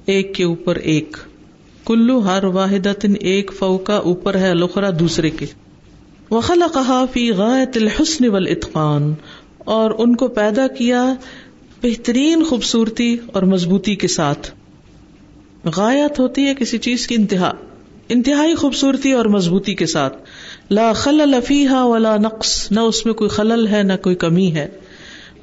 [0.06, 1.17] ایک کے اوپر ایک۔
[1.88, 2.88] کلو ہر واحد
[3.19, 5.45] ایک فوکا اوپر ہے الخرا دوسرے کے۔
[6.32, 9.13] وخلقها فی غایت الحسن والاتقان۔
[9.58, 11.13] اور ان کو پیدا کیا
[11.84, 14.52] بہترین خوبصورتی اور مضبوطی کے ساتھ۔
[15.76, 17.54] غایت ہوتی ہے کسی چیز کی انتہا،
[18.10, 20.17] انتہائی خوبصورتی اور مضبوطی کے ساتھ۔
[20.69, 24.67] لا خلل فیحا ولا نقص، نہ اس میں کوئی خلل ہے، نہ کوئی کمی ہے۔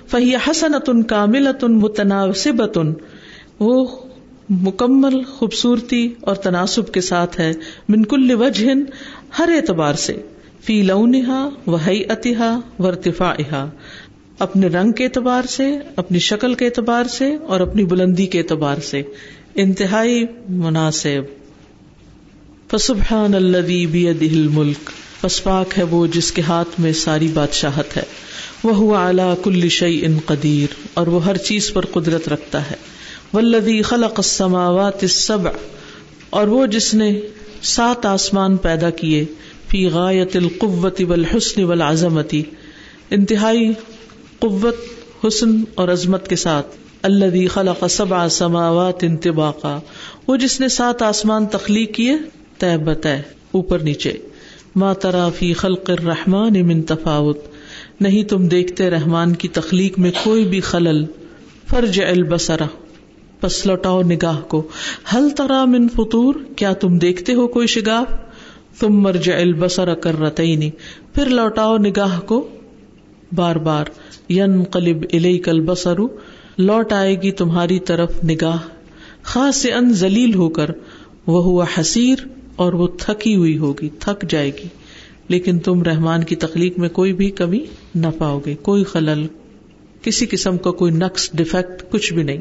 [0.07, 2.78] فہی حسنت ان کاملت ان متناسبت
[3.61, 3.87] وہ
[4.50, 7.52] مکمل خوبصورتی اور تناسب کے ساتھ ہے
[7.88, 8.70] منکل وجہ
[9.38, 10.16] ہر اعتبار سے۔
[10.64, 13.70] فی لونہا و حیعتہا و ارتفاعہا۔
[14.38, 18.76] اپنے رنگ کے اعتبار سے، اپنی شکل کے اعتبار سے اور اپنی بلندی کے اعتبار
[18.76, 19.02] سے۔
[19.54, 21.22] انتہائی مناسب۔
[22.70, 28.02] فسبحان الذي بيده الملك پس پاک ہے وہ جس کے ہاتھ میں ساری بادشاہت ہے۔
[28.64, 32.93] وہ اعلی کل شيء قدیر۔ اور وہ ہر چیز پر قدرت رکھتا ہے۔
[33.34, 35.50] والذي خلق السماوات السبع،
[36.30, 37.10] اور وہ جس نے
[37.62, 39.24] سات آسمان پیدا کیے،
[39.68, 42.34] فی غایت القوت والحسن والعظمت،
[43.10, 43.72] انتہائی
[44.38, 44.76] قوت،
[45.24, 49.78] حسن اور عظمت کے ساتھ الذي خلق سبع سماوات انطباقا
[50.26, 52.16] وہ جس نے سات آسمان تخلیق کیے،
[52.58, 53.16] طے بتہ
[53.52, 54.12] اوپر نیچے،
[54.76, 57.38] ما ترا فی خلق الرحمن من تفاوت،
[58.00, 61.04] نہیں تم دیکھتے رحمان کی تخلیق میں کوئی بھی خلل
[61.70, 62.66] فرج البصرا
[63.44, 64.62] پس لوٹاؤ نگاہ کو۔
[65.14, 68.07] ہل ترا من فطور؟ کیا تم دیکھتے ہو کوئی شگاف؟
[68.80, 70.70] تم مرج البصر کر رتعینی
[71.14, 72.48] پھر لوٹاؤ نگاہ کو۔
[73.35, 73.85] بار بار۔
[74.28, 76.09] ین قلب الئی کل بسرو
[76.59, 78.59] لوٹ آئے گی تمہاری طرف نگاہ۔
[79.22, 80.70] خاص ان ذلیل ہو کر۔
[81.26, 82.18] وہ ہوا حسیر
[82.57, 84.68] اور وہ تھکی ہوئی ہوگی، تھک جائے گی۔
[85.28, 89.26] لیکن تم رحمان کی تخلیق میں کوئی بھی کمی نہ پاؤ گے۔ کوئی خلل،
[90.02, 92.40] کسی قسم کا کوئی نقص ڈیفیکٹ کچھ بھی نہیں۔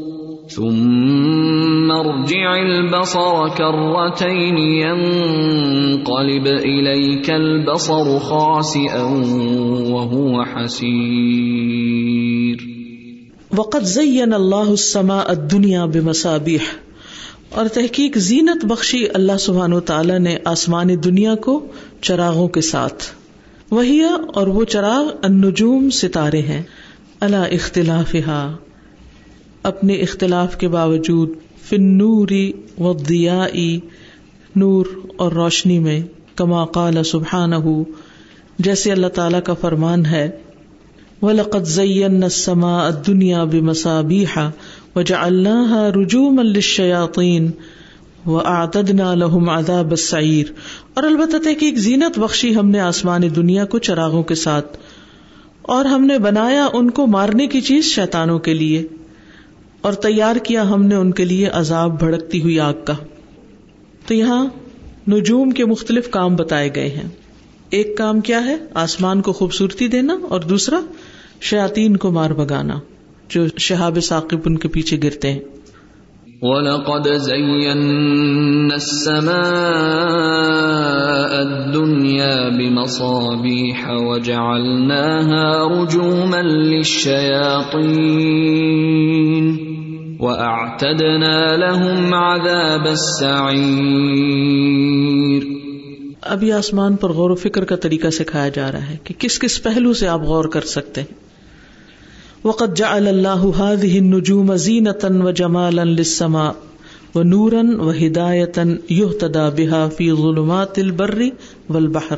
[0.55, 9.03] ثم ارجع البصر كرتين ينقلب اليك البصر خاسئا
[9.89, 10.91] وهو حسير.
[13.55, 16.77] وقت زین اللہ السماء الدنیا بمصابیح
[17.49, 21.67] اور تحقیق زینت بخشی اللہ سبحانہ تعالی نے آسمان دنیا کو
[22.01, 23.03] چراغوں کے ساتھ۔
[23.71, 24.01] وہی
[24.33, 26.63] اور وہ چراغ النجوم ستارے ہیں۔
[27.19, 28.55] اللہ اختلافها
[29.63, 31.29] اپنے اختلاف کے باوجود
[31.69, 33.79] فن نوری و دیائی
[34.55, 36.01] نور اور روشنی میں،
[36.35, 37.51] کما قال سبحان
[38.59, 40.29] جیسے اللہ تعالی کا فرمان ہے،
[41.21, 44.39] وَلَقَدْ زَيَّنَّا السَّمَاءَ الدُّنْيَا بِمَصَابِيحَ
[44.95, 47.49] وَجَعَلْنَاهَا رُجُومًا لِلشَّيَاطِينَ
[48.29, 50.51] وَأَعْتَدْنَا لَهُمْ عَذَابَ السَّعِيرِ۔
[50.93, 54.77] اور البتہ تحقیق زینت بخشی ہم نے آسمان دنیا کو چراغوں کے ساتھ،
[55.61, 58.87] اور ہم نے بنایا ان کو مارنے کی چیز شیطانوں کے لیے۔
[59.81, 62.93] اور تیار کیا ہم نے ان کے لیے عذاب بھڑکتی ہوئی آگ کا۔
[64.07, 64.45] تو یہاں
[65.09, 67.09] نجوم کے مختلف کام بتائے گئے ہیں۔
[67.69, 70.79] ایک کام کیا ہے؟ آسمان کو خوبصورتی دینا اور دوسرا
[71.41, 72.79] شیاتین کو مار بگانا
[73.29, 75.39] جو شہاب ثاقب ان کے پیچھے گرتے ہیں۔
[76.41, 88.90] وَلَقَدْ زَيَّنَّا السَّمَاءَ الدُّنْيَا بِمَصَابِيحَ وَجَعَلْنَاهَا رُجُومًا لِلشَّيَاطِينِ۔
[90.21, 95.43] وَأَعْتَدْنَا لَهُمْ عَذَابَ السَّعِيرِ
[96.21, 99.63] ابھی آسمان پر غور و فکر کا طریقہ سکھایا جا رہا ہے کہ کس کس
[99.63, 101.13] پہلو سے آپ غور کر سکتے ہیں۔
[102.43, 106.51] وقت جعل اللہ هذه النجوم زینة وجمالا للسماء
[107.15, 111.29] ونورا وهداية يهتدى بها في ظلمات البر
[111.69, 112.17] والبحر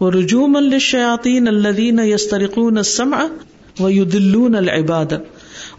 [0.00, 3.26] ورجوما للشياطين الذين يسترقون السمع
[3.80, 5.20] ويدلون العباد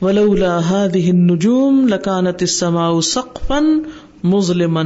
[0.02, 3.60] ولولا هذه النجوم لكانت السماء سقفا
[4.24, 4.84] مظلما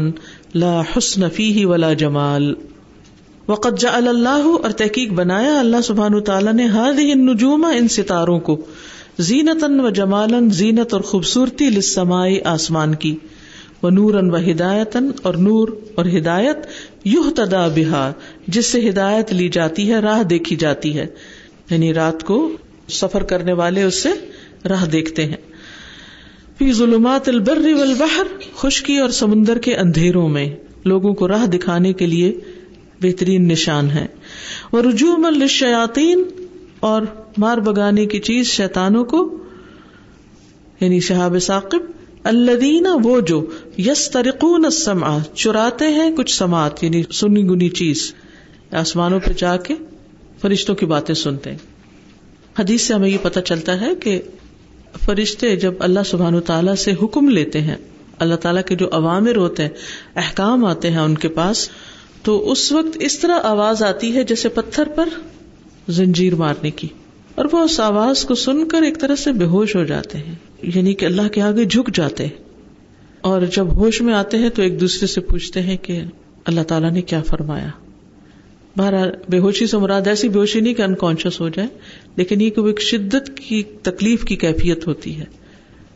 [0.55, 2.53] لا حسن فيه ولا جمال۔
[3.47, 8.61] وقت جعل اللہ اور تحقیق بنایا، اللہ سبحان تعالیٰ نے هذه النجوم ان ستاروں کو
[9.19, 13.15] زینتن و جمالن زینت اور خوبصورتی لسمائی آسمان کی۔
[13.83, 16.57] و نورن و ہدایتن اور نور اور ہدایت
[17.05, 18.13] یوہ تدا بہا
[18.47, 21.05] جس سے ہدایت لی جاتی ہے، راہ دیکھی جاتی ہے۔
[21.69, 22.51] یعنی رات کو
[22.89, 24.09] سفر کرنے والے اس سے
[24.69, 25.37] راہ دیکھتے ہیں۔
[26.57, 28.23] فی ظلمات البر والبحر،
[28.55, 32.39] خشکی اور سمندر کے اندھیروں میں لوگوں کو راہ دکھانے کے لیے
[33.01, 34.05] بہترین نشان ہے۔
[34.71, 36.23] وہ رجوع للشیاطین
[36.79, 37.01] اور
[37.37, 39.37] مار بگانے کی چیز شیطانوں کو
[40.79, 41.79] یعنی شہاب ثاقب
[42.23, 43.45] الدین وہ جو
[43.77, 48.13] یس ترقون السمع، چراتے ہیں کچھ سماعت یعنی سنی گنی چیز۔
[48.71, 49.73] آسمانوں پہ جا کے
[50.41, 51.57] فرشتوں کی باتیں سنتے ہیں۔
[52.59, 54.21] حدیث سے ہمیں یہ پتہ چلتا ہے کہ
[55.03, 57.75] فرشتے جب اللہ سبحان تعالیٰ سے حکم لیتے ہیں،
[58.19, 59.69] اللہ تعالیٰ کے جو عوامر ہوتے ہیں،
[60.15, 61.69] احکام آتے ہیں ان کے پاس،
[62.23, 65.09] تو اس وقت اس طرح آواز آتی ہے جیسے پتھر پر
[65.87, 66.87] زنجیر مارنے کی۔
[67.35, 70.35] اور وہ اس آواز کو سن کر ایک طرح سے بے ہوش ہو جاتے ہیں۔
[70.61, 72.43] یعنی کہ اللہ کے آگے جھک جاتے ہیں۔
[73.21, 76.01] اور جب ہوش میں آتے ہیں تو ایک دوسرے سے پوچھتے ہیں کہ
[76.45, 77.69] اللہ تعالیٰ نے کیا فرمایا؟
[78.77, 81.67] بہرحال بے ہوشی سے مراد ایسی بے ہوشی نہیں کہ انکانشیس ہو جائے۔
[82.15, 85.23] لیکن یہ کہ وہ ایک شدت کی تکلیف کی کیفیت ہوتی ہے۔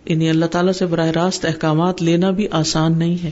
[0.05, 3.31] یعنی اللہ تعالیٰ سے براہ راست احکامات لینا بھی آسان نہیں ہے۔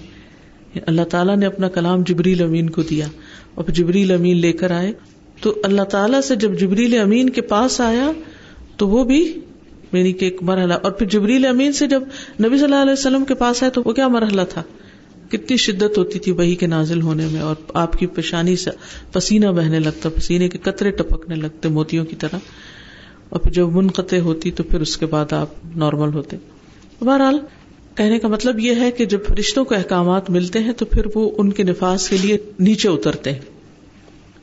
[0.68, 3.08] یعنی اللہ تعالیٰ نے اپنا کلام جبریل امین کو دیا۔
[3.56, 4.92] اور جبریل امین لے کر آئے۔
[5.42, 8.12] تو اللہ تعالیٰ سے جب جبریل امین کے پاس آیا،
[8.78, 9.40] تو وہ بھی
[9.94, 12.02] یعنی کہ ایک مرحلہ۔ اور پھر جبریل امین سے جب
[12.40, 14.64] نبی صلی اللہ علیہ وسلم کے پاس آئے، تو وہ کیا مرحلہ تھا؟
[15.30, 18.72] کتنی شدت ہوتی تھی وہی کے نازل ہونے میں۔ اور آپ کی پیشانی سے
[19.12, 22.38] پسینہ بہنے لگتا، پسینے کے قطرے ٹپکنے لگتے موتیوں کی طرح۔
[23.30, 26.38] اور پھر جب منقطع ہوتی تو پھر اس کے بعد آپ نارمل ہوتے۔
[27.02, 27.40] بہرحال،
[27.96, 31.32] کہنے کا مطلب یہ ہے کہ جب فرشتوں کو احکامات ملتے ہیں تو پھر وہ
[31.38, 33.40] ان کے نفاذ کے لیے نیچے اترتے ہیں۔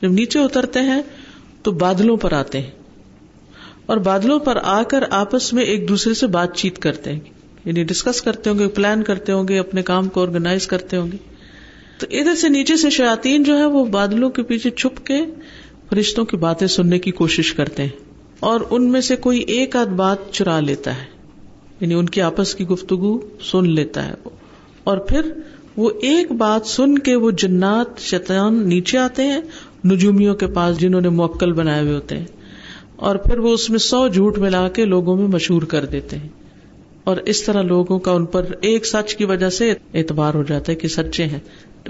[0.01, 1.01] جب نیچے اترتے ہیں
[1.63, 2.71] تو بادلوں پر آتے ہیں
[3.85, 7.19] اور بادلوں پر آ کر آپس میں ایک دوسرے سے بات چیت کرتے ہیں۔
[7.65, 11.11] یعنی ڈسکس کرتے ہوں گے پلان کرتے ہوں گے، اپنے کام کو آرگنائز کرتے ہوں
[11.11, 11.17] گے۔
[11.97, 15.17] تو ادھر سے نیچے سے شاطین جو ہے وہ بادلوں کے پیچھے چھپ کے
[15.89, 18.04] فرشتوں کی باتیں سننے کی کوشش کرتے ہیں۔
[18.39, 21.15] اور ان میں سے کوئی ایک آدھ بات چرا لیتا ہے۔
[21.79, 23.19] یعنی ان کی آپس کی گفتگو
[23.51, 24.13] سن لیتا ہے۔
[24.83, 25.21] اور پھر
[25.77, 29.41] وہ ایک بات سن کے وہ جنات شیطان نیچے آتے ہیں،
[29.85, 32.25] نجومیوں کے پاس جنہوں نے موکل بنائے ہوئے ہوتے ہیں۔
[32.95, 36.29] اور پھر وہ اس میں سو جھوٹ ملا کے لوگوں میں مشہور کر دیتے ہیں۔
[37.03, 40.71] اور اس طرح لوگوں کا ان پر ایک سچ کی وجہ سے اعتبار ہو جاتا
[40.71, 41.39] ہے کہ سچے ہیں۔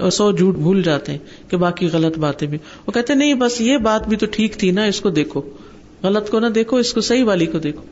[0.00, 3.60] اور سو جھوٹ بھول جاتے ہیں کہ باقی غلط باتیں بھی۔ وہ کہتے نہیں، بس
[3.60, 5.42] یہ بات بھی تو ٹھیک تھی نا، اس کو دیکھو۔
[6.02, 7.82] غلط کو نہ دیکھو، اس کو صحیح والی کو دیکھو۔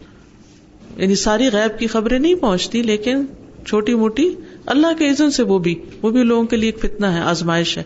[0.96, 3.24] یعنی ساری غیب کی خبریں نہیں پہنچتی، لیکن
[3.66, 4.30] چھوٹی موٹی
[4.66, 7.78] اللہ کے عزن سے وہ بھی وہ بھی لوگوں کے لیے ایک فتنا ہے، آزمائش
[7.78, 7.82] ہے۔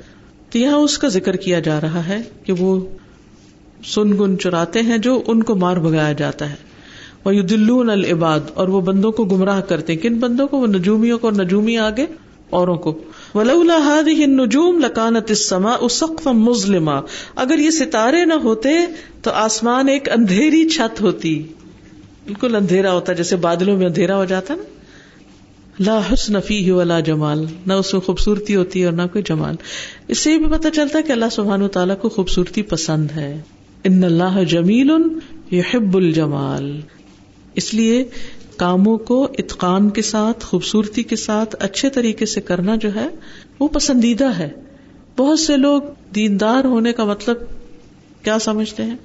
[0.51, 2.81] تو یہاں اس کا ذکر کیا جا رہا ہے کہ وہ
[3.85, 6.55] سن گن چراتے ہیں جو ان کو مار بگایا جاتا ہے۔
[7.25, 11.19] وہ دلون العباد، اور وہ بندوں کو گمراہ کرتے ہیں۔ کن بندوں کو؟ وہ نجومیوں
[11.19, 12.07] کو نجومی آگے
[12.51, 12.99] اوروں کو۔
[13.35, 17.01] ولولا هذه النجوم لكانت السماء سقفا مظلما۔
[17.37, 18.71] اگر یہ ستارے نہ ہوتے
[19.23, 21.43] تو آسمان ایک اندھیری چھت ہوتی۔
[22.25, 24.63] بالکل اندھیرا ہوتا، جیسے بادلوں میں اندھیرا ہو جاتا نا۔
[25.81, 29.55] لا حسن فیہ ولا جمال، نہ اس میں خوبصورتی ہوتی ہے اور نہ کوئی جمال۔
[30.09, 33.41] اس سے بھی پتہ چلتا ہے کہ اللہ سبحانہ و تعالیٰ کو خوبصورتی پسند ہے۔
[33.85, 34.91] ان اللہ جمیل
[35.51, 36.81] یحب الجمال۔
[37.55, 38.05] اس لیے
[38.59, 43.07] کاموں کو اتقان کے ساتھ، خوبصورتی کے ساتھ اچھے طریقے سے کرنا جو ہے،
[43.61, 44.49] وہ پسندیدہ ہے۔
[45.17, 45.83] بہت سے لوگ
[46.15, 47.37] دیندار ہونے کا مطلب
[48.23, 48.97] کیا سمجھتے ہیں؟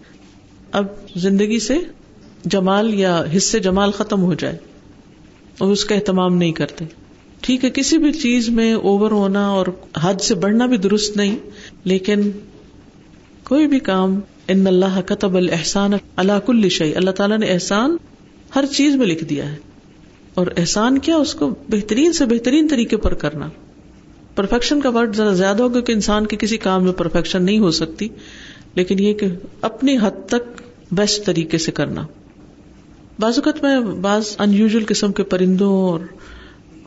[0.71, 0.85] اب
[1.15, 1.77] زندگی سے
[2.45, 4.57] جمال یا حصے جمال ختم ہو جائے،
[5.57, 6.85] اور اس کا اہتمام نہیں کرتے۔
[7.41, 9.67] ٹھیک ہے، کسی بھی چیز میں اوور ہونا اور
[10.01, 11.35] حد سے بڑھنا بھی درست نہیں،
[11.83, 12.29] لیکن
[13.43, 17.95] کوئی بھی کام، ان اللہ قطب الحسان اللہ کل شعی اللہ تعالیٰ نے احسان
[18.55, 19.55] ہر چیز میں لکھ دیا ہے۔
[20.33, 23.49] اور احسان کیا اس کو بہترین سے بہترین طریقے پر کرنا؟
[24.35, 27.71] پرفیکشن کا ورڈ ذرا زیادہ ہوگا کہ انسان کے کسی کام میں پرفیکشن نہیں ہو
[27.71, 28.07] سکتی،
[28.75, 29.27] لیکن یہ کہ
[29.61, 30.61] اپنی حد تک
[30.91, 32.07] بیسٹ طریقے سے کرنا۔
[33.19, 35.99] بعض اوقات میں بعض ان یوژل قسم کے پرندوں اور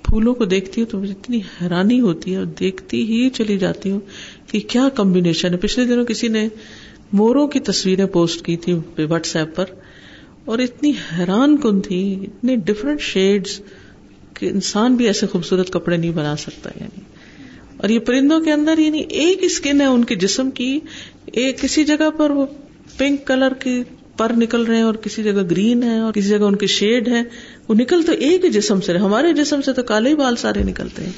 [0.02, 3.90] پھولوں کو دیکھتی ہوں تو مجھے اتنی حیرانی ہوتی ہے اور دیکھتی ہی چلی جاتی
[3.90, 4.00] ہوں
[4.46, 6.48] کہ کیا کمبینیشن ہے۔ پچھلے دنوں کسی نے
[7.12, 9.64] موروں کی تصویریں پوسٹ کی تھی واٹس ایپ پر۔
[10.46, 13.60] اور اتنی حیران کن تھی، اتنے ڈفرینٹ شیڈس
[14.34, 17.00] کہ انسان بھی ایسے خوبصورت کپڑے نہیں بنا سکتا یعنی۔
[17.76, 20.80] اور یہ پرندوں کے اندر یعنی ایک اسکن ہے ان کے جسم کی،
[21.26, 22.46] ایک کسی جگہ پر وہ
[22.98, 23.82] پنک کلر کی
[24.16, 27.08] پر نکل رہے ہیں اور کسی جگہ گرین ہے اور کسی جگہ ان کے شیڈ
[27.08, 27.22] ہے
[27.68, 30.62] وہ نکل تو ایک ہی جسم سے ہمارے جسم سے تو کالے ہی بال سارے
[30.62, 31.12] نکلتے ہیں۔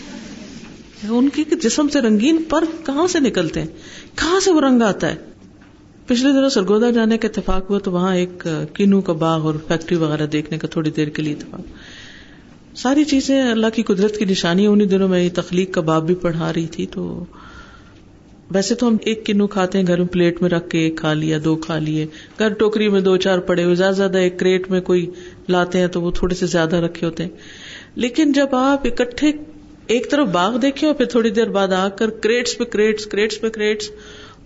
[1.08, 3.66] ان کی جسم سے رنگین پر کہاں سے نکلتے ہیں؟
[4.14, 5.16] کہاں سے وہ رنگ آتا ہے؟
[6.08, 9.96] پچھلے دنوں سرگودا جانے کا اتفاق ہوا تو وہاں ایک کنو کا باغ اور فیکٹری
[9.96, 11.60] وغیرہ دیکھنے کا تھوڑی دیر کے لیے اتفاق۔
[12.76, 16.52] ساری چیزیں اللہ کی قدرت کی نشانی انہیں دنوں میں تخلیق کا باب بھی پڑھا
[16.52, 17.24] رہی تھی تو
[18.50, 21.12] ویسے تو ہم ایک کنو کھاتے ہیں، گھر میں پلیٹ میں رکھ کے ایک کھا
[21.12, 22.06] لیا، دو کھا لیے۔
[22.38, 25.10] گھر ٹوکری میں دو چار پڑے ہوئے، زیادہ زیادہ ایک کریٹ میں کوئی
[25.48, 27.30] لاتے ہیں تو وہ تھوڑے سے زیادہ رکھے ہوتے ہیں۔
[27.94, 29.32] لیکن جب آپ اکٹھے
[29.86, 33.40] ایک طرف باغ دیکھیں اور پھر تھوڑی دیر بعد آ کر کریٹس پہ کریٹس کریٹس
[33.40, 33.90] پہ کریٹس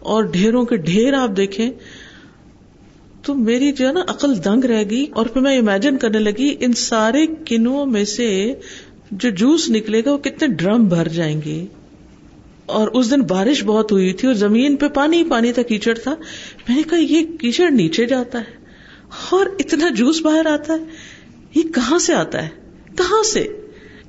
[0.02, 1.70] اور ڈھیروں کے ڈھیر آپ دیکھیں
[3.22, 6.56] تو میری جو ہے نا عقل دنگ رہ گئی اور پھر میں امیجن کرنے لگی
[6.60, 8.54] ان سارے کنو میں سے
[9.10, 11.66] جو جوس نکلے گا وہ کتنے ڈرم بھر جائیں گے۔
[12.66, 16.14] اور اس دن بارش بہت ہوئی تھی اور زمین پہ پانی پانی تھا، کیچڑ تھا۔
[16.68, 18.64] میں نے کہا، یہ کیچڑ نیچے جاتا ہے
[19.30, 20.84] اور اتنا جوس باہر آتا ہے۔
[21.54, 22.48] یہ کہاں سے آتا ہے؟
[22.96, 23.46] کہاں سے؟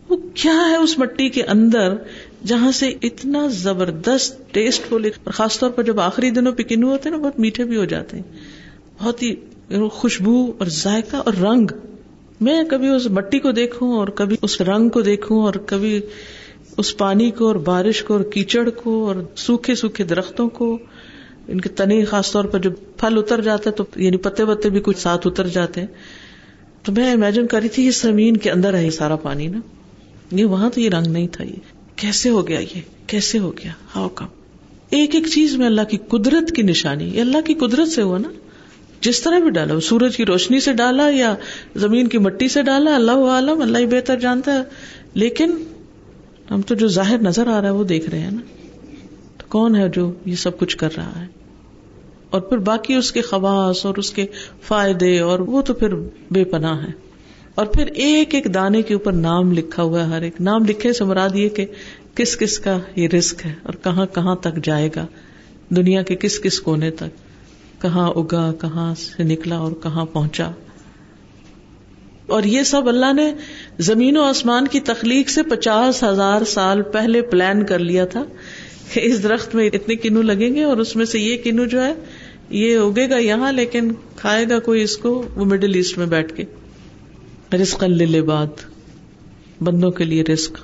[0.09, 1.95] وہ کیا ہے اس مٹی کے اندر؟
[2.45, 6.89] جہاں سے اتنا زبردست ٹیسٹ فل اور خاص طور پر جب آخری دنوں پہ کنو
[6.89, 8.23] ہوتے ہیں نا، بہت میٹھے بھی ہو جاتے ہیں۔
[8.99, 9.35] بہت ہی
[9.91, 11.67] خوشبو اور ذائقہ اور رنگ۔
[12.41, 16.01] میں کبھی اس مٹی کو دیکھوں اور کبھی اس رنگ کو دیکھوں اور کبھی
[16.77, 20.77] اس پانی کو اور بارش کو اور کیچڑ کو اور سوکھے سوکھے درختوں کو۔
[21.47, 24.69] ان کے تنے خاص طور پر جب پھل اتر جاتا ہے تو یعنی پتے وتے
[24.69, 25.87] بھی کچھ ساتھ اتر جاتے ہیں۔
[26.83, 29.59] تو میں امیجن کری تھی یہ زمین کے اندر ہے یہ سارا پانی نا۔
[30.31, 31.72] یہ وہاں تو یہ رنگ نہیں تھا یہ۔
[32.03, 34.25] کیسے ہو گیا یہ؟ کیسے ہو گیا؟ ہاؤ کم
[34.89, 38.17] ایک ایک چیز میں اللہ کی قدرت کی نشانی، یہ اللہ کی قدرت سے ہوا
[38.17, 38.29] نا؟
[39.01, 41.35] جس طرح بھی ڈالا، سورج کی روشنی سے ڈالا یا
[41.75, 44.61] زمین کی مٹی سے ڈالا، اللہ عالم اللہ ہی بہتر جانتا ہے۔
[45.13, 45.51] لیکن
[46.51, 48.41] ہم تو جو ظاہر نظر آ رہا ہے وہ دیکھ رہے ہیں نا۔
[49.37, 51.27] تو کون ہے جو یہ سب کچھ کر رہا ہے؟
[52.29, 54.25] اور پھر باقی اس کے خواص اور اس کے
[54.61, 55.93] فائدے اور وہ تو پھر
[56.31, 57.03] بے پناہ ہے
[57.55, 60.93] اور پھر ایک ایک دانے کے اوپر نام لکھا ہوا ہے، ہر ایک۔ نام لکھے
[60.93, 61.65] سے مراد یہ کہ
[62.15, 65.05] کس کس کا یہ رسک ہے اور کہاں کہاں تک جائے گا؟
[65.69, 67.17] دنیا کے کس کس کونے تک؟
[67.81, 70.51] کہاں اگا، کہاں سے نکلا اور کہاں پہنچا؟
[72.27, 73.33] اور یہ سب اللہ نے
[73.79, 78.23] زمین و آسمان کی تخلیق سے پچاس ہزار سال پہلے پلان کر لیا تھا
[78.93, 81.83] کہ اس درخت میں اتنے کنو لگیں گے اور اس میں سے یہ کنو جو
[81.83, 81.93] ہے،
[82.49, 86.35] یہ اگے گا یہاں، لیکن کھائے گا کوئی اس کو وہ مڈل ایسٹ میں بیٹھ
[86.35, 86.43] کے۔
[87.61, 87.83] رسق
[88.25, 88.49] بات
[89.61, 90.57] بندوں کے لیے رسک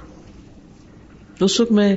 [1.45, 1.95] اس وقت میں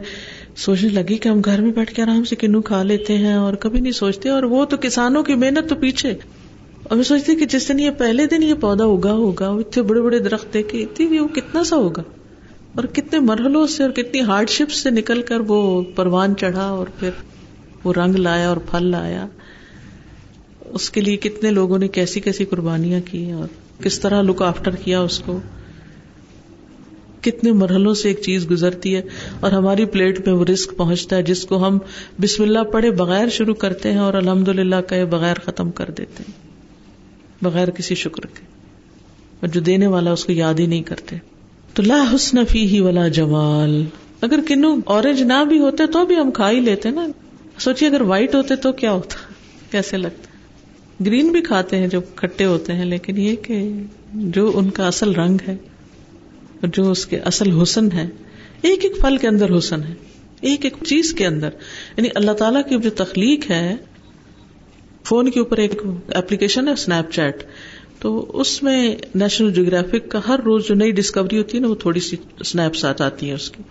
[0.56, 3.54] سوچنے لگی کہ ہم گھر میں بیٹھ کے آرام سے کنو کھا لیتے ہیں اور
[3.54, 6.14] کبھی نہیں سوچتے اور وہ تو کسانوں کی محنت تو پیچھے۔
[6.82, 10.00] اور میں سوچتی کہ جس دن یہ پہلے دن یہ پودا اگا ہوگا اتنے بڑے
[10.00, 12.02] بڑے درخت دیکھے اتنی وہ کتنا سا ہوگا۔
[12.74, 16.86] اور کتنے مرحلوں سے اور کتنی ہارڈ شپ سے نکل کر وہ پروان چڑھا اور
[16.98, 17.10] پھر
[17.84, 19.26] وہ رنگ لایا اور پھل لایا۔
[20.70, 23.48] اس کے لیے کتنے لوگوں نے کیسی کیسی قربانیاں کی اور
[23.82, 25.40] کس طرح لک آفٹر کیا اس کو۔
[27.22, 29.02] کتنے مرحلوں سے ایک چیز گزرتی ہے
[29.40, 31.78] اور ہماری پلیٹ میں وہ رسک پہنچتا ہے جس کو ہم
[32.20, 36.22] بسم اللہ پڑھے بغیر شروع کرتے ہیں اور الحمد للہ کہ بغیر ختم کر دیتے
[36.28, 36.32] ہیں،
[37.44, 38.46] بغیر کسی شکر کے۔
[39.40, 41.16] اور جو دینے والا اس کو یاد ہی نہیں کرتے۔
[41.74, 43.84] تو لا حسن فی ہی ولا جمال۔
[44.20, 47.06] اگر کنو اورنج نہ بھی ہوتے تو بھی ہم کھا ہی لیتے نا۔
[47.58, 49.16] سوچیے اگر وائٹ ہوتے تو کیا ہوتا؟
[49.70, 50.26] کیسے لگتا؟
[51.06, 53.72] گرین بھی کھاتے ہیں جو کھٹے ہوتے ہیں، لیکن یہ کہ
[54.12, 55.56] جو ان کا اصل رنگ ہے۔
[56.62, 58.06] جو اس کے اصل حسن ہے
[58.62, 59.94] ایک ایک پھل کے اندر حسن ہے
[60.40, 61.48] ایک ایک چیز کے اندر۔
[61.96, 63.76] یعنی اللہ تعالیٰ کی جو تخلیق ہے،
[65.04, 65.82] فون کے اوپر ایک
[66.14, 67.44] اپلیکیشن ہے اسنیپ چیٹ۔
[67.98, 71.74] تو اس میں نیشنل جیوگرافک کا ہر روز جو نئی ڈسکوری ہوتی ہے نا، وہ
[71.74, 73.62] تھوڑی سی اسنیپس آتی ہیں اس کی۔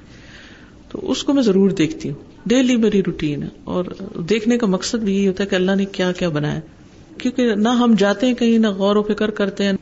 [0.89, 2.15] تو اس کو میں ضرور دیکھتی ہوں۔
[2.45, 3.85] ڈیلی میری روٹین ہے۔ اور
[4.29, 6.59] دیکھنے کا مقصد بھی یہی ہوتا ہے کہ اللہ نے کیا کیا بنایا
[7.17, 9.73] کیونکہ نہ ہم جاتے ہیں کہیں، نہ غور و فکر کرتے ہیں۔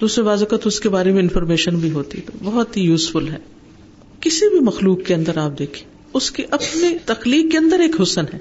[0.00, 3.38] دوسرے بازوقت اس کے بارے میں انفارمیشن بھی ہوتی تو بہت ہی یوزفل ہے۔
[4.20, 8.24] کسی بھی مخلوق کے اندر آپ دیکھیں، اس کی اپنی تخلیق کے اندر ایک حسن
[8.34, 8.38] ہے۔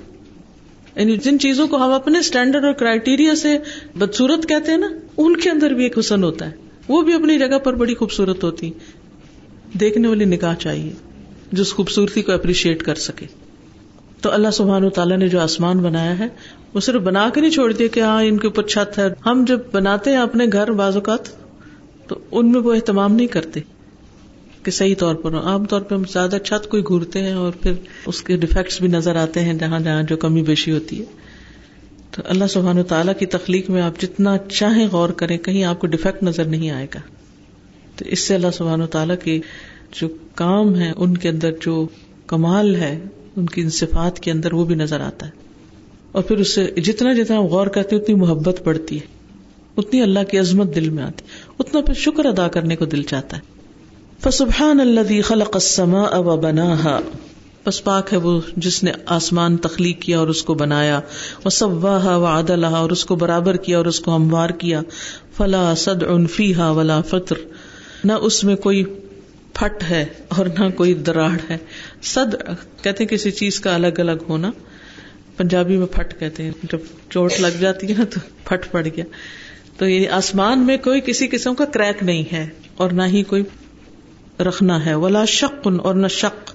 [0.96, 3.58] یعنی جن چیزوں کو ہم اپنے اسٹینڈرڈ اور کرائٹیریا سے
[3.96, 4.88] بدسورت کہتے ہیں نا،
[5.18, 6.56] ان کے اندر بھی ایک حسن ہوتا ہے۔
[6.88, 8.72] وہ بھی اپنی جگہ پر بڑی خوبصورت ہوتی۔
[9.80, 10.94] دیکھنے والی نکاح چاہیے،
[11.52, 13.26] جو اس خوبصورتی کو اپریشیٹ کر سکے۔
[14.22, 16.28] تو اللہ سبحان و تعالیٰ نے جو آسمان بنایا ہے،
[16.74, 19.46] وہ صرف بنا کے نہیں چھوڑ دیا کہ ہاں ان کے اوپر چھت ہے۔ ہم
[19.48, 21.47] جب بناتے ہیں اپنے گھر بازوقات
[22.08, 23.60] تو ان میں وہ اہتمام نہیں کرتے
[24.64, 27.74] کہ صحیح طور پر عام طور پہ ہم زیادہ چھت کو گورتے ہیں اور پھر
[28.06, 31.06] اس کے ڈیفیکٹس بھی نظر آتے ہیں جہاں جہاں جو کمی بیشی ہوتی ہے۔
[32.12, 35.80] تو اللہ سبحان و تعالیٰ کی تخلیق میں آپ جتنا چاہیں غور کریں، کہیں آپ
[35.80, 37.00] کو ڈیفیکٹ نظر نہیں آئے گا۔
[37.96, 39.40] تو اس سے اللہ سبحان و تعالیٰ کے
[39.92, 41.88] جو کام ہے، ان کے اندر جو
[42.28, 43.00] کمال ہے،
[43.36, 45.32] ان کی صفات کے اندر وہ بھی نظر آتا ہے۔
[46.12, 49.18] اور پھر اس سے جتنا جتنا غور کرتے اتنی محبت بڑھتی ہے۔
[49.78, 51.26] اتنی اللہ کی عظمت دل میں آتی
[51.60, 53.42] اتنا پھر شکر ادا کرنے کو دل چاہتا ہے۔
[54.24, 57.00] فسبحان اللہ خلق السماء و بناها۔
[57.64, 61.00] پس پاک ہے وہ جس نے آسمان تخلیق کیا اور اس کو بنایا۔
[61.46, 64.82] وہ سواہا و عدلہا اور اس کو برابر کیا اور اس کو ہموار کیا۔
[65.38, 67.36] فلا صد فیہا ولا فطر۔
[68.04, 68.84] نہ اس میں کوئی
[69.54, 71.58] پھٹ ہے اور نہ کوئی دراڑ ہے۔
[72.04, 72.36] صد
[72.84, 74.52] کہتے کسی چیز کا الگ الگ ہونا۔
[75.38, 76.78] پنجابی میں پھٹ کہتے ہیں۔ جب
[77.10, 79.04] چوٹ لگ جاتی ہے نا تو پھٹ پڑ گیا۔
[79.78, 82.48] تو یہ آسمان میں کوئی کسی قسم کا کریک نہیں ہے
[82.78, 83.44] اور نہ ہی کوئی
[84.40, 86.52] رکھنا ہے۔ ولا شک اور نہ شک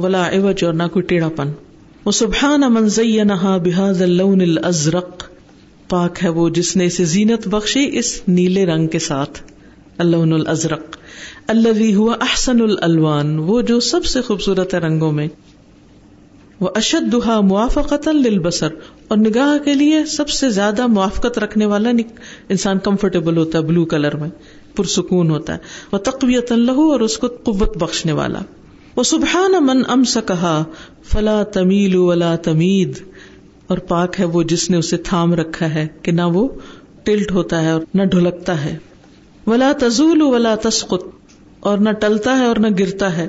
[0.00, 1.48] ولا عوج اور نہ کوئی ٹیڑھا پن
[2.04, 5.24] وہ سبحان امن زینہا بحاظ اللون الازرق۔
[5.88, 9.42] پاک ہے وہ جس نے اسے زینت بخشی اس نیلے رنگ کے ساتھ۔
[9.98, 10.96] اللون الازرق۔
[11.46, 15.28] اللہ ہوا احسن الالوان۔ وہ جو سب سے خوبصورت ہے رنگوں میں۔
[16.60, 18.68] وہ اشد دہا موافقت للبصر۔
[19.08, 21.90] اور نگاہ کے لیے سب سے زیادہ موافقت رکھنے والا
[22.48, 24.28] انسان کمفرٹیبل ہوتا ہے بلو کلر میں،
[24.76, 25.58] پرسکون ہوتا ہے۔
[25.92, 28.38] وہ تقویت اللہ اور اس کو قوت بخشنے والا۔
[28.96, 30.64] وہ سبحان من ام کہا
[31.02, 32.98] فلا تمیل ولا تمید
[33.66, 36.48] اور پاک ہے وہ جس نے اسے تھام رکھا ہے کہ نہ وہ
[37.02, 38.78] ٹلٹ ہوتا ہے اور نہ ڈھلکتا ہے۔
[39.46, 41.04] ولا تزول ولا تسقط۔
[41.60, 43.28] اور نہ ٹلتا ہے اور نہ گرتا ہے۔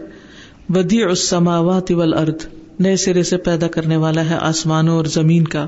[0.69, 5.67] بدی السماوات والارض نئے سرے سے پیدا کرنے والا ہے آسمانوں اور زمین کا۔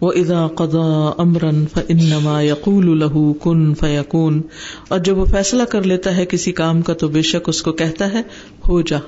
[0.00, 4.42] وہ ادا قدا امرن فنما یقول الہ کن فیقون
[4.88, 7.72] اور جب وہ فیصلہ کر لیتا ہے کسی کام کا تو بے شک اس کو
[7.72, 8.20] کہتا ہے،
[8.68, 8.98] ہو جا،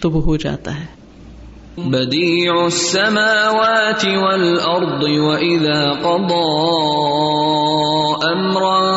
[0.00, 0.98] تو وہ ہو جاتا ہے۔
[1.76, 6.44] بديع السماوات والأرض وإذا قضى
[8.32, 8.88] أمرا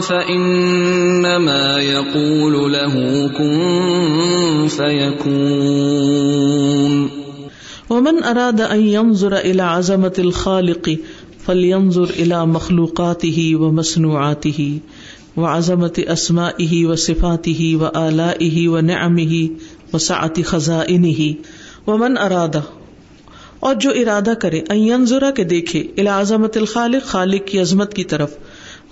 [0.00, 6.27] فإنما يقول له كن فيكون
[7.90, 10.90] ومن اراد ان ينظر الى عظمه الخالق
[11.44, 14.78] فلينظر الى مخلوقاته ومصنوعاته
[15.36, 19.46] وعظمه اسمائه وصفاته والائه ونعمه
[19.92, 21.32] وسعه خزائنه.
[21.86, 22.56] ومن اراد،
[23.60, 28.04] اور جو ارادہ کرے، ان ينظر کے دیکھے، الى عظمه الخالق، خالق کی عظمت کی
[28.04, 28.36] طرف.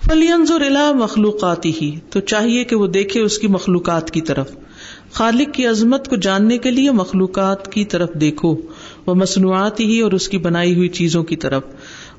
[0.05, 4.51] فلینظر الا مخلوقاتی تو چاہیے کہ وہ دیکھے اس کی مخلوقات کی طرف.
[5.11, 8.55] خالق کی عظمت کو جاننے کے لیے مخلوقات کی طرف دیکھو.
[9.07, 11.63] وہ مصنوعات ہی اور اس کی بنائی ہوئی چیزوں کی طرف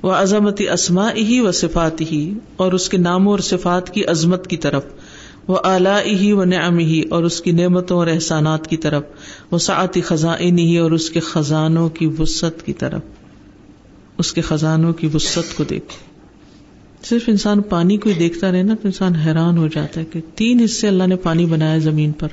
[0.03, 4.47] وہ عظمت اسما ہی و صفات ہی اور اس کے ناموں اور صفات کی عظمت
[4.47, 4.85] کی طرف
[5.49, 9.03] وہ اعلی ہی و نعم ہی اور اس کی نعمتوں اور احسانات کی طرف
[9.51, 13.01] وہ سعتی خزان ہی اور اس کے خزانوں کی وسط کی طرف۔
[14.19, 16.07] اس کے خزانوں کی وسط کو دیکھے
[17.05, 20.21] صرف انسان پانی کو ہی دیکھتا رہے نا تو انسان حیران ہو جاتا ہے کہ
[20.35, 22.29] تین حصے اللہ نے پانی بنایا زمین پر،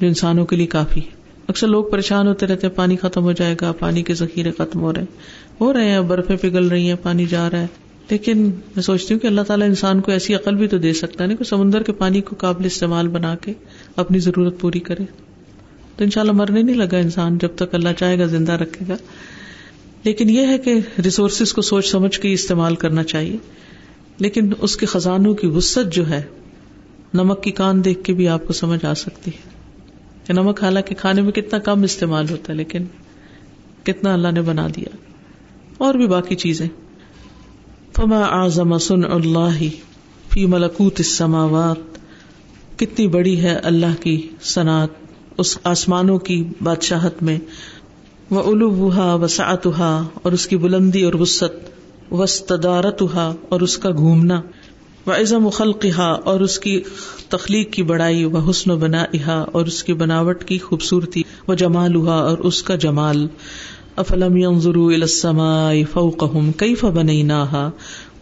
[0.00, 3.32] جو انسانوں کے لیے کافی ہے۔ اکثر لوگ پریشان ہوتے رہتے ہیں، پانی ختم ہو
[3.32, 5.06] جائے گا، پانی کے ذخیرے ختم ہو رہے ہیں۔
[5.60, 7.66] ہو رہے ہیں برفیں پگھل رہی ہیں، پانی جا رہا ہے۔
[8.10, 11.24] لیکن میں سوچتی ہوں کہ اللہ تعالیٰ انسان کو ایسی عقل بھی تو دے سکتا
[11.24, 13.52] ہے کہ سمندر کے پانی کو قابل استعمال بنا کے
[13.96, 15.04] اپنی ضرورت پوری کرے۔
[15.96, 18.84] تو ان شاء اللہ مرنے نہیں لگا انسان جب تک اللہ چاہے گا، زندہ رکھے
[18.88, 18.94] گا۔
[20.04, 20.74] لیکن یہ ہے کہ
[21.04, 23.36] ریسورسز کو سوچ سمجھ کے استعمال کرنا چاہیے۔
[24.18, 26.22] لیکن اس کے خزانوں کی وسط جو ہے،
[27.14, 29.53] نمک کی کان دیکھ کے بھی آپ کو سمجھ آ سکتی ہے۔
[30.24, 32.84] کہ نمک حالانکہ کھانے میں کتنا کم استعمال ہوتا ہے، لیکن
[33.84, 34.96] کتنا اللہ نے بنا دیا۔
[35.78, 36.68] اور بھی باقی چیزیں۔
[37.96, 39.64] فما اعظم سن اللہ
[40.30, 41.98] فی ملکوت السماوات۔
[42.78, 44.88] کتنی بڑی ہے اللہ کی صنعت،
[45.38, 47.38] اس آسمانوں کی بادشاہت میں۔
[48.30, 51.68] وہ الوحا وسعتہا اور اس کی بلندی اور وسط
[52.12, 54.40] وسطارتہا اور اس کا گھومنا۔
[55.06, 56.80] و عزم خلقہا اور اس کی
[57.28, 61.96] تخلیق کی بڑائی و حسن و بنا اور اس کی بناوٹ کی خوبصورتی و جمال
[62.08, 63.26] اور اس کا جمال۔
[63.96, 67.70] افلم ينظروا الى السماء فوقهم كيف بنيناها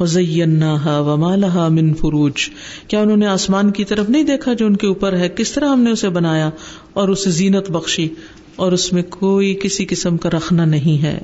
[0.01, 2.49] وزيناها وما لها من فروج۔
[2.89, 5.69] کیا انہوں نے آسمان کی طرف نہیں دیکھا جو ان کے اوپر ہے؟ کس طرح
[5.69, 6.51] ہم نے اسے بنایا
[6.93, 8.09] اور اسے زینت بخشی
[8.57, 11.19] اور اس میں کوئی کسی قسم کا رکھنا نہیں ہے؟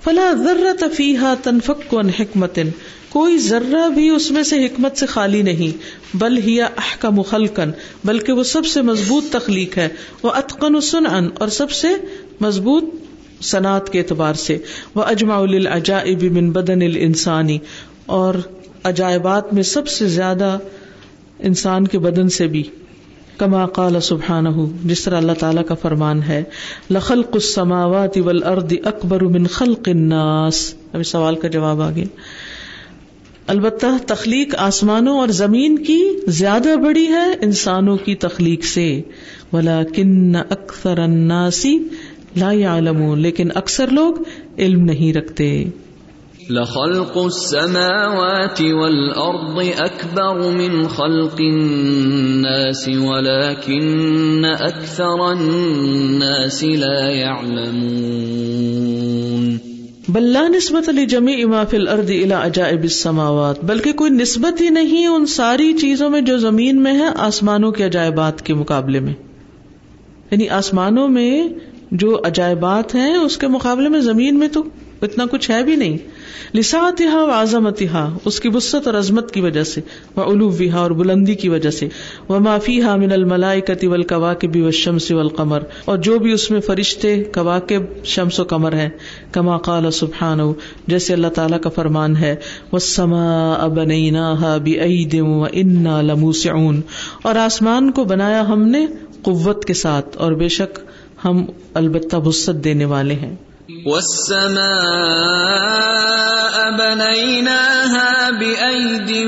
[0.05, 2.59] فلاں ضرورت فیحا تنفق حکمت
[3.09, 7.71] کوئی ذرہ بھی اس میں سے حکمت سے خالی نہیں، بل ہی احکم خلقن
[8.05, 9.89] بلکہ وہ سب سے مضبوط تخلیق ہے،
[10.23, 11.07] وہ اتقن سن
[11.39, 11.89] اور سب سے
[12.41, 12.85] مضبوط
[13.41, 14.59] صنعت کے اعتبار سے۔
[14.95, 17.59] وہ اجماع العجائب من بدن الانسانی
[18.07, 18.35] اور
[18.85, 20.59] عجائبات میں سب سے زیادہ
[21.39, 22.63] انسان کے بدن سے بھی۔
[23.43, 24.47] کما قال سبحان
[24.85, 26.45] جس طرح اللہ تعالیٰ کا فرمان ہے،
[26.91, 32.05] لخلق السماوات والارض اکبر من خلق الناس۔ ابھی سوال کا جواب آگے۔
[33.47, 39.03] البتہ تخلیق آسمانوں اور زمین کی زیادہ بڑی ہے انسانوں کی تخلیق سے۔
[39.53, 41.79] بلا کن اکثر اناسی
[42.37, 44.15] لا يعلمون لیکن اکثر لوگ
[44.59, 45.65] علم نہیں رکھتے۔
[46.51, 59.57] لخلق السماوات والارض اکبر من خلق الناس، ولكن اکثر الناس لا يعلمون.
[60.09, 65.27] بلّہ نسبت علی جمی امافل ارد الا عجائب السماوات، بلکہ کوئی نسبت ہی نہیں ان
[65.27, 69.15] ساری چیزوں میں جو زمین میں ہے، آسمانوں کے عجائبات کے مقابلے میں۔
[70.31, 71.49] یعنی آسمانوں میں
[71.93, 74.65] جو عجائبات ہیں، اس کے مقابلے میں زمین میں تو
[75.03, 75.99] اتنا کچھ ہے بھی نہیں۔
[76.55, 77.83] لساط و آزمت
[78.25, 79.81] اس کی وسط اور عظمت کی وجہ سے
[80.17, 81.89] وہ الوحا اور بلندی کی وجہ سے
[82.29, 84.35] وہ معافی ہا من الملائی کتی ول کوا
[84.73, 85.21] شمس و
[85.85, 88.89] اور جو بھی اس میں فرشتے کوا کے شمس و قمر ہے
[89.33, 90.41] کما قال سبحان
[90.87, 92.37] جیسے اللہ تعالیٰ کا فرمان ہے
[92.73, 93.79] وہ سما اب
[94.63, 96.47] بھی دم و انا لموس
[97.23, 98.87] اور آسمان کو بنایا ہم نے
[99.23, 100.79] قوت کے ساتھ، اور بے شک
[101.25, 103.35] ہم البتہ وسط دینے والے ہیں۔
[103.87, 104.53] والسماء
[106.79, 109.27] بنيناها بأيد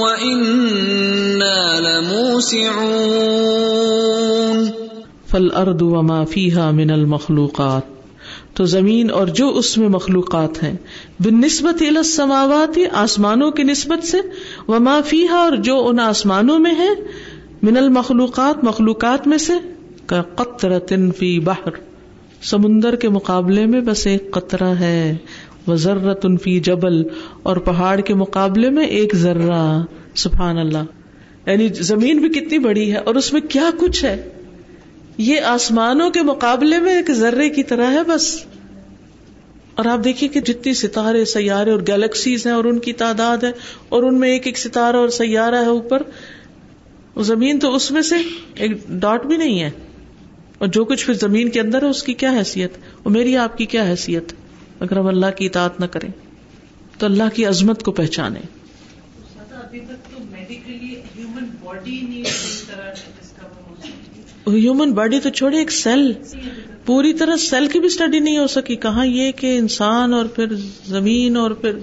[0.00, 2.96] وإنا لموسعون.
[5.26, 7.82] فالارض وما فيها من المخلوقات.
[8.54, 10.74] تو زمین اور جو اس میں مخلوقات ہیں
[11.20, 14.18] بن نسبت السماوات، آسمانوں کی نسبت سے،
[14.68, 16.88] وما فيها اور جو ان آسمانوں میں ہے
[17.62, 19.52] من المخلوقات، مخلوقات میں سے،
[20.06, 21.85] کا قطرۃ فی بحر.
[22.46, 25.16] سمندر کے مقابلے میں بس ایک قطرہ ہے۔
[25.66, 27.02] وہ ذرت فی جبل،
[27.42, 29.84] اور پہاڑ کے مقابلے میں ایک ذرہ۔
[30.14, 30.84] سبحان اللہ
[31.46, 34.28] یعنی زمین بھی کتنی بڑی ہے اور اس میں کیا کچھ ہے؟
[35.18, 38.44] یہ آسمانوں کے مقابلے میں ایک ذرے کی طرح ہے بس۔
[39.74, 43.52] اور آپ دیکھیے کہ جتنی ستارے، سیارے اور گیلیکسیز ہیں اور ان کی تعداد ہے،
[43.88, 46.02] اور ان میں ایک ایک ستارہ اور سیارہ ہے اوپر۔
[47.22, 48.14] زمین تو اس میں سے
[48.54, 49.70] ایک ڈاٹ بھی نہیں ہے۔
[50.58, 53.58] اور جو کچھ پھر زمین کے اندر ہے اس کی کیا حیثیت؟ اور میری آپ
[53.58, 54.32] کی کیا حیثیت؟
[54.80, 56.08] اگر ہم اللہ کی اطاعت نہ کریں
[56.98, 58.40] تو اللہ کی عظمت کو پہچانے
[64.48, 66.12] ہیومن باڈی تو چھوڑے ایک سیل
[66.84, 70.46] پوری طرح سیل کی بھی اسٹڈی نہیں ہو سکی۔ کہاں یہ کہ انسان اور پھر
[70.86, 71.78] زمین اور پھر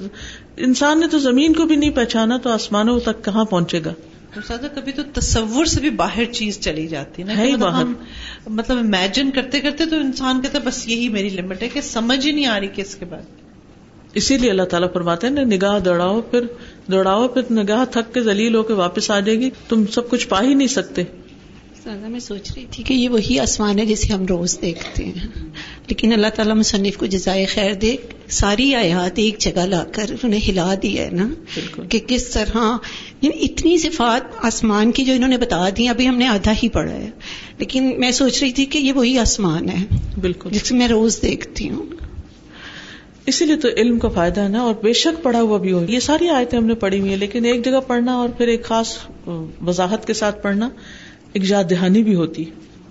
[0.57, 3.93] انسان نے تو زمین کو بھی نہیں پہچانا تو آسمانوں تک کہاں پہنچے گا؟
[4.41, 7.93] سادہ کبھی تو تصور سے بھی باہر چیز چلی جاتی نا مطلب باہر۔ ہم
[8.47, 12.27] مطلب امیجن کرتے کرتے تو انسان کہتا ہے بس یہی میری لمٹ ہے کہ سمجھ
[12.27, 13.21] ہی نہیں آ رہی کہ اس کے بعد۔
[14.13, 16.41] اسی لیے اللہ تعالیٰ فرماتے ہیں نا نگاہ دوڑاؤ پھر
[16.91, 20.27] دوڑاؤ پھر نگاہ تھک کے ذلیل ہو کے واپس آ جائے گی۔ تم سب کچھ
[20.27, 21.03] پا ہی نہیں سکتے۔
[21.83, 25.27] سادہ میں سوچ رہی تھی کہ یہ وہی آسمان ہے جسے ہم روز دیکھتے ہیں۔
[25.87, 27.95] لیکن اللہ تعالیٰ مصنف کو جزائے خیر دے
[28.29, 32.77] ساری آیات ایک جگہ لا کر انہیں ہلا دیا ہے نا بالکل۔ کہ کس طرح
[33.23, 36.69] یعنی اتنی صفات آسمان کی جو انہوں نے بتا دی ابھی ہم نے آدھا ہی
[36.69, 37.09] پڑھا ہے۔
[37.57, 39.85] لیکن میں سوچ رہی تھی کہ یہ وہی آسمان ہے۔
[40.21, 41.83] بالکل۔ جسے میں روز دیکھتی ہوں۔
[43.25, 45.85] اسی لیے تو علم کا فائدہ ہے نا اور بے شک پڑھا ہوا بھی ہو۔
[45.89, 48.63] یہ ساری آیتیں ہم نے پڑھی ہوئی ہیں لیکن ایک جگہ پڑھنا اور پھر ایک
[48.63, 48.97] خاص
[49.65, 50.69] وضاحت کے ساتھ پڑھنا
[51.33, 52.43] ایک یاد دہانی بھی ہوتی۔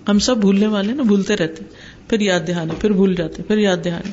[0.09, 1.63] ہم سب بھولنے والے نا بھولتے رہتے۔
[2.09, 4.11] پھر یاد دہانی پھر بھول جاتے پھر یاد دہانی۔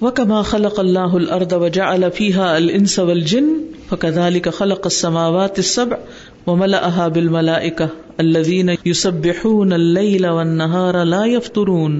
[0.00, 3.46] وكما خلق الله الارض وجعل فيها الانس والجن
[3.88, 5.98] فكذلك خلق السماوات السبع
[6.46, 7.88] وملأها بالملائكة
[8.18, 11.96] الذين يسبحون الليل والنهار لا يفترون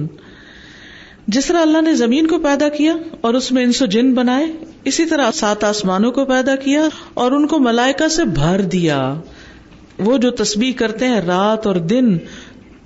[1.27, 4.47] جس طرح اللہ نے زمین کو پیدا کیا اور اس میں انس و جن بنائے،
[4.85, 9.01] اسی طرح سات آسمانوں کو پیدا کیا اور ان کو ملائکہ سے بھر دیا۔
[9.99, 12.17] وہ جو تسبیح کرتے ہیں رات اور دن،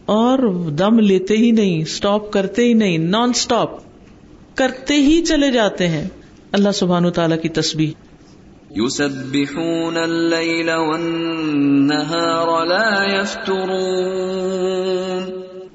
[0.06, 3.82] اور دم لیتے ہی نہیں اسٹاپ کرتے ہی نہیں نان اسٹاپ
[4.56, 6.08] کرتے ہی چلے جاتے ہیں۔
[6.52, 7.92] اللہ سبحان تعالیٰ کی تسبیح۔
[8.78, 13.84] يسبحون الليل والنهار لا يفترون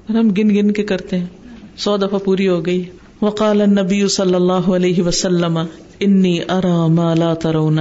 [0.09, 1.25] ہم گن گن کے کرتے ہیں۔
[1.77, 2.83] سو دفعہ پوری ہو گئی۔
[3.21, 5.59] وقال النبی صلی اللہ علیہ وسلم
[5.99, 7.79] انی ارا ما لا ترون۔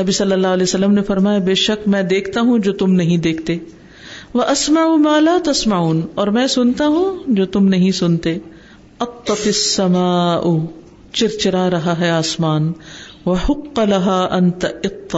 [0.00, 3.16] نبی صلی اللہ علیہ وسلم نے فرمایا بے شک میں دیکھتا ہوں جو تم نہیں
[3.16, 3.58] دیکھتے۔
[4.34, 8.38] وہ اسما ما لا تسمعون۔ اور میں سنتا ہوں جو تم نہیں سنتے۔
[9.00, 10.40] اطت السماء
[11.12, 12.72] چرچرا رہا ہے آسمان
[13.24, 15.16] وہ حق لہا انت اط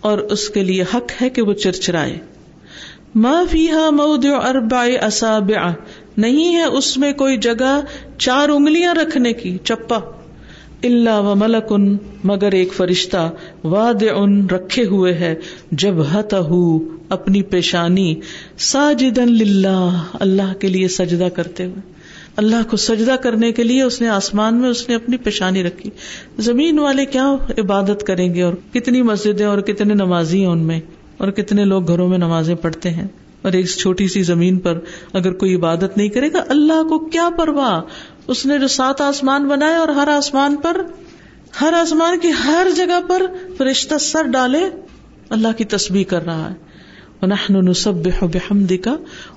[0.00, 2.18] اور اس کے لیے حق ہے کہ وہ چرچرائے۔
[3.14, 5.70] ما فیہا موضع اربع اصابع
[6.16, 7.80] نہیں ہے اس میں کوئی جگہ
[8.18, 9.98] چار انگلیاں رکھنے کی چپا
[10.84, 13.30] اللہ و ملکن مگر ایک فرشتہ
[13.64, 15.34] واد ان رکھے ہوئے ہے۔
[15.72, 16.34] جب ہت
[17.08, 18.20] اپنی پیشانی۔
[18.58, 21.91] ساجدن للہ اللہ کے لیے سجدہ کرتے ہوئے۔
[22.36, 25.90] اللہ کو سجدہ کرنے کے لیے اس نے آسمان میں اس نے اپنی پیشانی رکھی۔
[26.38, 30.80] زمین والے کیا عبادت کریں گے اور کتنی مسجدیں اور کتنے نمازی ہیں ان میں
[31.16, 33.08] اور کتنے لوگ گھروں میں نمازیں پڑھتے ہیں۔
[33.42, 34.78] اور ایک چھوٹی سی زمین پر
[35.12, 37.80] اگر کوئی عبادت نہیں کرے گا، اللہ کو کیا پرواہ؟
[38.26, 40.76] اس نے جو سات آسمان بنائے اور ہر آسمان پر،
[41.60, 43.22] ہر آسمان کی ہر جگہ پر
[43.58, 44.70] فرشتہ سر ڈالے،
[45.28, 46.54] اللہ کی تسبیح کر رہا ہے۔
[47.22, 48.90] وَنَحْنُ نُسَبِّحُ بِحَمْدِكَ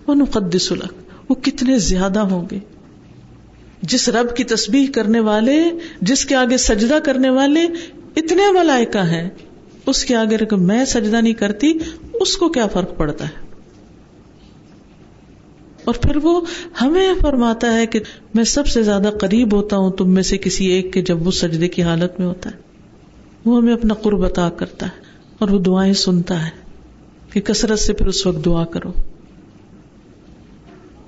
[0.07, 0.95] وَنُقَدِّسُ لَكَ
[1.29, 2.59] وہ کتنے زیادہ ہوں گے۔
[3.89, 5.69] جس رب کی تسبیح کرنے والے،
[6.01, 7.63] جس کے آگے سجدہ کرنے والے
[8.15, 9.29] اتنے ملائکہ ہیں،
[9.85, 11.73] اس کے آگے اگر میں سجدہ نہیں کرتی،
[12.13, 13.45] اس کو کیا فرق پڑتا ہے؟
[15.83, 16.41] اور پھر وہ
[16.81, 17.99] ہمیں فرماتا ہے کہ
[18.33, 21.31] میں سب سے زیادہ قریب ہوتا ہوں، تم میں سے کسی ایک کے جب وہ
[21.31, 22.55] سجدے کی حالت میں ہوتا ہے۔
[23.45, 25.01] وہ ہمیں اپنا قرب عطا کرتا ہے
[25.39, 26.49] اور وہ دعائیں سنتا ہے
[27.33, 28.91] کہ کثرت سے پھر اس وقت دعا کرو۔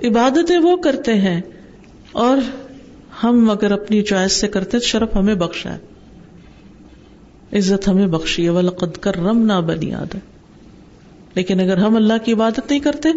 [0.03, 1.41] عبادتیں وہ کرتے ہیں
[2.11, 2.38] اور
[3.24, 5.78] ہم اگر اپنی چوائس سے کرتے تو شرف ہمیں بخشا ہے۔
[7.57, 10.18] عزت ہمیں بخشی ہے۔ ولقد کرم نہ بنی آدم۔
[11.36, 13.09] لیکن اگر ہم اللہ کی عبادت نہیں کرتے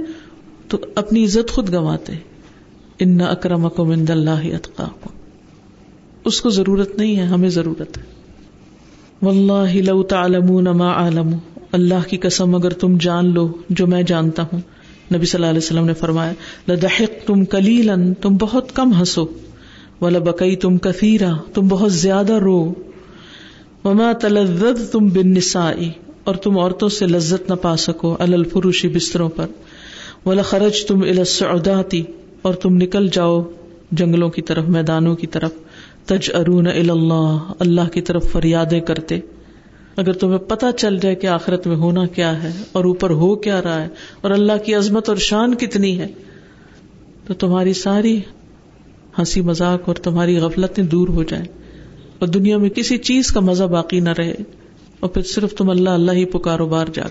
[0.68, 2.12] تو اپنی عزت خود گنواتے۔
[2.98, 5.10] ان اکرمکم عند اللہ اتقاکم
[6.24, 8.02] اس کو ضرورت نہیں ہے، ہمیں ضرورت ہے۔
[9.22, 11.30] واللہ لو تعلمون ما عالم
[11.72, 14.60] اللہ کی قسم اگر تم جان لو، جو میں جانتا ہوں۔
[15.14, 16.32] نبی صلی اللہ علیہ وسلم نے فرمایا
[16.68, 19.26] لدحق تم کلیلن تم بہت کم ہنسو۔
[20.00, 22.72] ولبکئی تم کثیرا، تم بہت زیادہ رو۔
[23.84, 25.90] وما تلذذ تم بالنسائی
[26.24, 29.46] اور تم عورتوں سے لذت نہ پا سکو الفروشی بستروں پر۔
[30.26, 32.02] ولا خرج تم السعوداتی
[32.42, 33.42] اور تم نکل جاؤ
[33.92, 35.50] جنگلوں کی طرف، میدانوں کی طرف۔
[36.06, 39.18] تج ارون اللہ اللہ کی طرف فریادیں کرتے۔
[39.96, 43.62] اگر تمہیں پتا چل جائے کہ آخرت میں ہونا کیا ہے، اور اوپر ہو کیا
[43.62, 43.88] رہا ہے،
[44.20, 46.06] اور اللہ کی عظمت اور شان کتنی ہے،
[47.26, 48.20] تو تمہاری ساری
[49.18, 51.44] ہنسی مذاق اور تمہاری غفلتیں دور ہو جائیں
[52.18, 54.34] اور دنیا میں کسی چیز کا مزہ باقی نہ رہے
[55.00, 57.04] اور پھر صرف تم اللہ اللہ ہی پکارو بار جا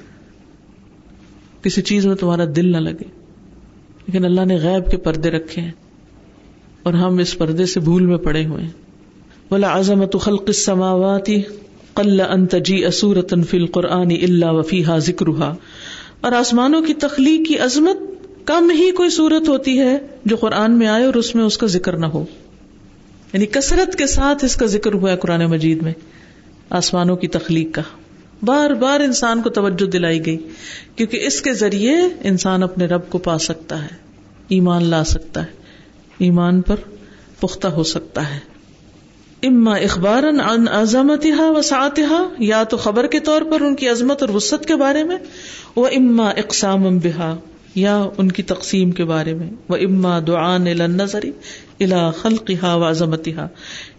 [1.62, 3.08] کسی چیز میں تمہارا دل نہ لگے۔
[4.08, 5.72] لیکن اللہ نے غیب کے پردے رکھے ہیں
[6.84, 8.72] اور ہم اس پردے سے بھول میں پڑے ہوئے ہیں۔
[9.52, 11.41] بلا عظمت خلق السماواتی
[11.93, 15.56] قل ان تجی اسورتن فی القرآن الا وفیہا ذکرہا
[16.22, 18.09] اور آسمانوں کی تخلیق کی عظمت
[18.50, 21.68] کم ہی کوئی صورت ہوتی ہے جو قرآن میں آئے اور اس میں اس کا
[21.68, 22.26] ذکر نہ ہو۔
[23.34, 25.93] یعنی کثرت کے ساتھ اس کا ذکر ہوا ہے قرآن مجید میں،
[26.70, 27.82] آسمانوں کی تخلیق کا۔
[28.43, 30.38] بار بار انسان کو توجہ دلائی گئی،
[30.95, 33.95] کیونکہ اس کے ذریعے انسان اپنے رب کو پا سکتا ہے،
[34.47, 35.52] ایمان لا سکتا ہے،
[36.18, 36.76] ایمان پر
[37.39, 38.39] پختہ ہو سکتا ہے۔
[39.47, 44.30] اما اخبار ان عظمتها وسعتها، یا تو خبر کے طور پر ان کی عظمت اور
[44.30, 45.18] وسط کے بارے میں
[45.76, 47.36] وہ اما اقسام بها۔
[47.80, 51.32] یا ان کی تقسیم کے بارے میں۔ وہ اما دعان نظری
[51.80, 53.47] الا خلق خلقها وعظمتها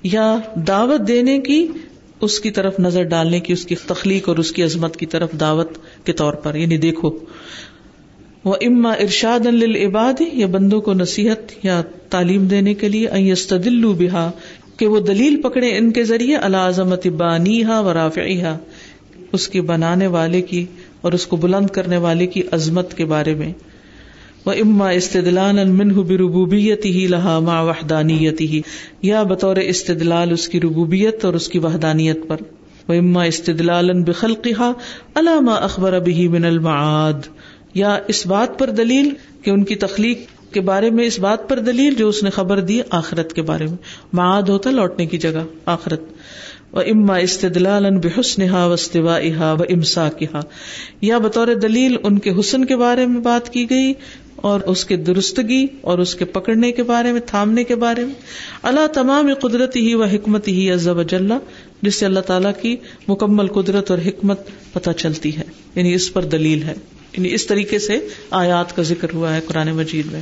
[0.02, 1.66] یا دعوت دینے کی
[2.20, 5.32] اس کی طرف نظر ڈالنے کی، اس کی تخلیق اور اس کی عظمت کی طرف
[5.40, 5.70] دعوت
[6.04, 7.10] کے طور پر۔ یعنی دیکھو۔
[8.44, 14.30] وہ اما ارشاد العباد یا بندوں کو نصیحت یا تعلیم دینے کے لیے استدلو بہا
[14.76, 18.56] کہ وہ دلیل پکڑے ان کے ذریعے العظمت بانی ہا و رافعہ
[19.32, 20.66] اس کی بنانے والے کی
[21.00, 23.52] اور اس کو بلند کرنے والے کی عظمت کے بارے میں۔
[24.46, 28.60] وہ اما استدلال منہ بربوبیت ہی لہا ما وحدانیت ہی
[29.02, 32.42] یا بطور استدلال اس کی ربوبیت اور اس کی وحدانیت پر
[32.88, 34.72] وہ اما استدلال بخلقہ
[35.16, 37.28] علامہ اخبر ابھی من المعاد
[37.74, 39.10] یا اس بات پر دلیل
[39.42, 42.60] کہ ان کی تخلیق کے بارے میں اس بات پر دلیل جو اس نے خبر
[42.60, 43.76] دی آخرت کے بارے میں
[44.12, 46.08] معاد ہوتا لوٹنے کی جگہ آخرت
[46.72, 50.40] و اما استدلال بحسن ہا وسطوا و امسا کہا
[51.02, 53.92] یا بطور دلیل ان کے حسن کے بارے میں بات کی گئی
[54.42, 58.14] اور اس کے درستگی اور اس کے پکڑنے کے بارے میں، تھامنے کے بارے میں۔
[58.62, 61.34] اللہ تمام قدرت ہی و حکمت ہی عزب اجلّہ
[61.82, 62.76] جس سے اللہ تعالیٰ کی
[63.08, 64.40] مکمل قدرت اور حکمت
[64.72, 65.42] پتہ چلتی ہے۔
[65.74, 66.74] یعنی اس پر دلیل ہے۔
[67.12, 70.20] یعنی اس طریقے سے آیات کا ذکر ہوا ہے قرآن مجید میں۔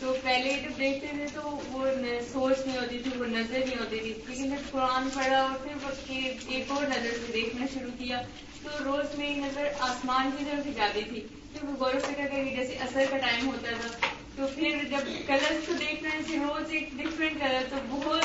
[0.00, 1.86] تو پہلے جب دیکھتے تھے تو وہ
[2.32, 6.12] سوچ نہیں ہوتی تھی وہ نظر نہیں ہوتی تھی۔ لیکن جب قرآن پڑھا اور پھر
[6.48, 8.20] ایک اور نظر سے دیکھنا شروع کیا،
[8.62, 11.20] تو روز میری نظر آسمان کی طرف جاتی تھی۔
[11.52, 14.06] پھر وہ غور و فکر کر جیسے اثر کا ٹائم ہوتا تھا۔
[14.36, 18.22] تو پھر جب کلر کو دیکھنا ہے روز ایک ڈفرینٹ کلر تو بہت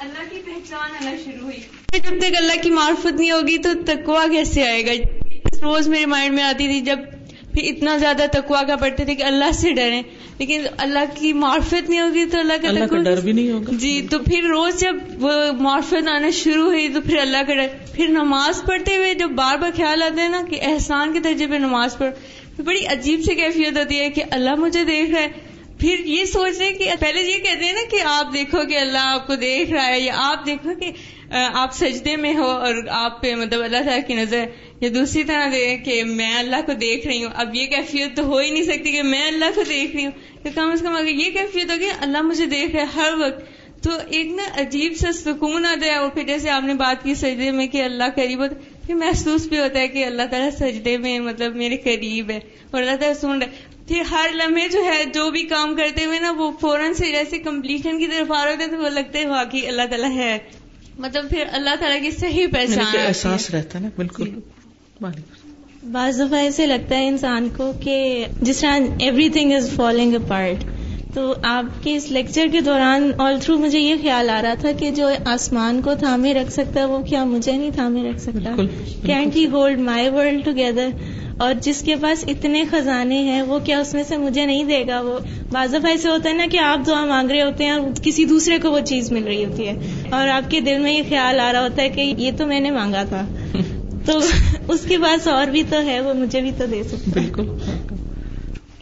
[0.00, 1.60] اللہ کی پہچان آنا شروع ہوئی۔
[1.92, 4.92] جب تک اللہ کی معرفت نہیں ہوگی، تو تکوا کیسے آئے گا؟
[5.62, 6.98] روز میرے مائنڈ میں آتی تھی جب
[7.56, 10.02] پھر اتنا زیادہ تکوا کا پڑھتے تھے کہ اللہ سے ڈرے
[10.38, 13.72] لیکن اللہ کی معرفت نہیں ہوگی تو اللہ کا اللہ کا ڈر بھی نہیں ہوگا۔
[13.72, 17.66] جی تو پھر روز جب وہ معرفت آنا شروع ہوئی تو پھر اللہ کا ڈر۔
[17.94, 21.46] پھر نماز پڑھتے ہوئے جب بار بار خیال آتا ہے نا کہ احسان کے درجے
[21.46, 25.28] پہ نماز پڑھ بڑی عجیب سی کیفیت ہوتی ہے کہ اللہ مجھے دیکھ رہا ہے۔
[25.80, 28.98] پھر یہ سوچ رہے کہ پہلے یہ کہتے ہیں نا کہ آپ دیکھو کہ اللہ
[28.98, 30.90] آپ کو دیکھ رہا ہے یا آپ دیکھو کہ
[31.30, 34.44] آپ سجدے میں ہو اور آپ پہ مطلب اللہ تعالیٰ کی نظر،
[34.80, 38.22] یا دوسری طرح دے کہ میں اللہ کو دیکھ رہی ہوں، اب یہ کیفیت تو
[38.22, 40.12] ہو ہی نہیں سکتی کہ میں اللہ کو دیکھ رہی ہوں،
[40.42, 43.56] تو کم از کم اگر یہ کیفیت ہوگی، اللہ مجھے دیکھ رہا ہے ہر وقت۔
[43.82, 47.14] تو ایک نا عجیب سا سکون آتا ہے اور پھر جیسے آپ نے بات کی
[47.14, 48.54] سجدے میں کہ اللہ قریب ہوتا
[48.86, 52.82] پھر محسوس بھی ہوتا ہے کہ اللہ تعالیٰ سجدے میں مطلب میرے قریب ہے اور
[52.82, 56.18] اللہ تعالیٰ سن رہا ہے۔ پھر ہر لمحے جو ہے، جو بھی کام کرتے ہوئے
[56.18, 59.26] نا، وہ فوراً سے جیسے کمپلیشن کی طرف آ رہے ہوتے تو وہ لگتا ہے
[59.26, 60.38] واقعی اللہ تعالیٰ ہے۔
[60.98, 64.30] مطلب پھر اللہ تعالیٰ کی صحیح پہچان یعنی احساس رہتا ہے نا بالکل۔
[65.82, 68.78] بعض دفعہ ایسے لگتا ہے انسان کو کہ جس طرح
[69.28, 70.64] everything is following a part
[71.16, 74.72] تو آپ کے اس لیکچر کے دوران آل تھرو مجھے یہ خیال آ رہا تھا
[74.72, 78.54] کہ جو آسمان کو تھامے رکھ سکتا ہے وہ کیا مجھے نہیں تھامے رکھ سکتا؟
[79.06, 80.88] Can't he hold my world together
[81.38, 84.84] اور جس کے پاس اتنے خزانے ہیں وہ کیا اس میں سے مجھے نہیں دے
[84.88, 85.18] گا؟ وہ
[85.52, 88.58] بازف ایسے ہوتا ہے نا کہ آپ دعا مانگ رہے ہوتے ہیں اور کسی دوسرے
[88.58, 89.74] کو وہ چیز مل رہی ہوتی ہے۔
[90.10, 92.60] اور آپ کے دل میں یہ خیال آ رہا ہوتا ہے کہ یہ تو میں
[92.60, 93.26] نے مانگا تھا۔
[94.06, 94.20] تو
[94.68, 97.42] اس کے پاس اور بھی تو ہے وہ مجھے بھی تو دے سکتا بالکل۔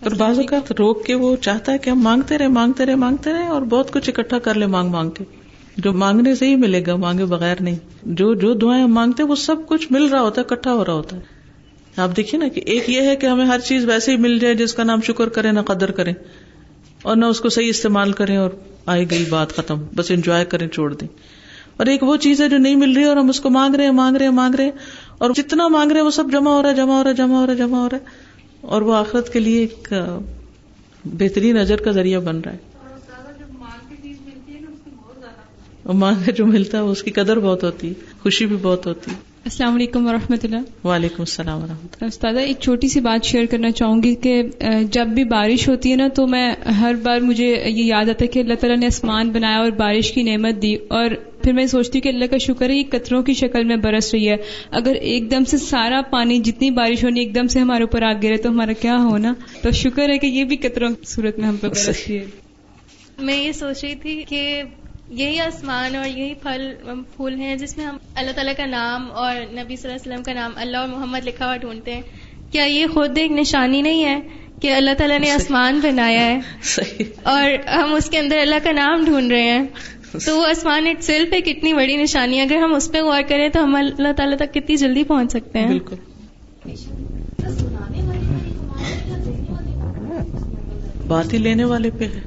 [0.04, 3.32] اور بعض اوقات روک کے وہ چاہتا ہے کہ ہم مانگتے رہے مانگتے رہے مانگتے
[3.32, 5.24] رہے اور بہت کچھ اکٹھا کر لے مانگ مانگ کے۔
[5.76, 9.30] جو مانگنے سے ہی ملے گا، مانگے بغیر نہیں۔ جو جو دعائیں ہم مانگتے ہیں،
[9.30, 11.20] وہ سب کچھ مل رہا ہوتا ہے، اکٹھا ہو رہا ہوتا ہے۔
[11.96, 14.54] آپ دیکھیے نا کہ ایک یہ ہے کہ ہمیں ہر چیز ویسے ہی مل جائے،
[14.54, 16.12] جس کا نام شکر کرے نہ قدر کرے
[17.02, 18.50] اور نہ اس کو صحیح استعمال کریں اور
[18.86, 21.08] آئے گئی بات ختم۔ بس انجوائے کریں، چھوڑ دیں۔
[21.76, 23.84] اور ایک وہ چیز ہے جو نہیں مل رہی اور ہم اس کو مانگ رہے
[23.84, 24.72] ہیں، مانگ رہے ہیں، مانگ رہے ہیں۔
[25.18, 27.14] اور جتنا مانگ رہے ہیں، وہ سب جمع ہو رہا ہے، جمع ہو رہا ہے،
[27.14, 28.23] جمع ہو رہا ہے، جمع ہو رہا ہے۔
[28.64, 29.92] اور وہ آخرت کے لیے ایک
[31.04, 32.58] بہترین نظر کا ذریعہ بن رہا ہے۔
[35.82, 39.10] اور مانگ جو ملتا ہے اس کی قدر بہت ہوتی ہے خوشی بھی بہت ہوتی
[39.10, 43.24] ہے۔ السلام علیکم ورحمۃ اللہ۔ وعلیکم السلام و رحمۃ اللہ۔ استاد ایک چھوٹی سی بات
[43.24, 44.42] شیئر کرنا چاہوں گی کہ
[44.90, 48.26] جب بھی بارش ہوتی ہے نا تو میں ہر بار مجھے یہ یاد آتا ہے
[48.26, 51.10] کہ اللہ تعالیٰ نے آسمان بنایا اور بارش کی نعمت دی۔ اور
[51.42, 54.14] پھر میں سوچتی ہوں کہ اللہ کا شکر ہے یہ قطروں کی شکل میں برس
[54.14, 54.36] رہی ہے۔
[54.70, 58.12] اگر ایک دم سے سارا پانی جتنی بارش ہونی ایک دم سے ہمارے اوپر آ
[58.22, 61.48] گرے تو ہمارا کیا ہونا؟ تو شکر ہے کہ یہ بھی قطروں کی صورت میں
[61.48, 62.24] ہم پہ برس رہی ہے۔
[63.18, 64.62] میں یہ سوچ رہی تھی کہ
[65.08, 66.72] یہی آسمان اور یہی پھل
[67.16, 70.22] پھول ہیں جس میں ہم اللہ تعالیٰ کا نام اور نبی صلی اللہ علیہ وسلم
[70.22, 72.02] کا نام اللہ اور محمد لکھا ہوا ڈھونڈتے ہیں۔
[72.52, 74.20] کیا یہ خود ایک نشانی نہیں ہے
[74.62, 76.40] کہ اللہ تعالیٰ نے آسمان بنایا ہے؟
[77.22, 79.66] اور ہم اس کے اندر اللہ کا نام ڈھونڈ رہے ہیں۔
[80.26, 83.22] تو وہ آسمان اٹ سیلف ایک اتنی بڑی نشانی ہے۔ اگر ہم اس پہ غور
[83.28, 85.96] کریں تو ہم اللہ تعالیٰ تک کتنی جلدی پہنچ سکتے ہیں۔ بالکل۔
[91.06, 92.20] بات ہی لینے والے پہ ہے۔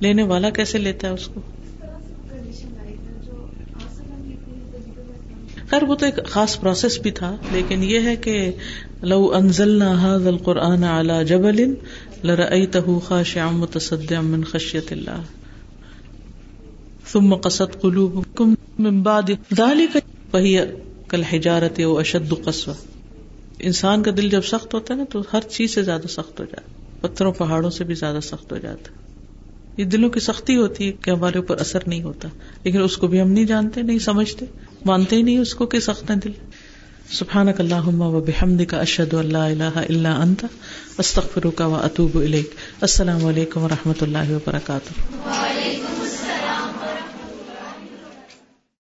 [0.00, 1.40] لینے والا کیسے لیتا ہے اس کو؟
[5.74, 8.34] خیر وہ تو ایک خاص پروسیس بھی تھا، لیکن یہ ہے کہ
[9.02, 11.60] لو انزل القرآن اعلی جبل
[12.24, 15.24] لرأيته خاشعا متصدعا من خشیت اللہ.
[17.06, 20.64] ثم قصد قلوبكم من بعد ذلك فهي
[21.08, 22.76] كالحجارة او اشد قسوة
[23.60, 26.44] انسان کا دل جب سخت ہوتا ہے نا، تو ہر چیز سے زیادہ سخت ہو
[26.44, 26.68] جاتا ہے،
[27.00, 29.02] پتھروں، پہاڑوں سے بھی زیادہ سخت ہو جاتا ہے.
[29.78, 32.28] یہ دلوں کی سختی ہوتی ہے کہ ہمارے اوپر اثر نہیں ہوتا،
[32.64, 34.46] لیکن اس کو بھی ہم نہیں جانتے، نہیں سمجھتے.
[34.84, 36.30] مانتے ہی نہیں اس کو کہ سخت ہے دل۔
[37.10, 40.44] سبحان اللہ و بحمد کا اشد اللہ اللہ اللہ انت
[40.98, 42.18] استخر کا و اطوب
[42.80, 45.16] السلام علیکم و رحمۃ اللہ وبرکاتہ۔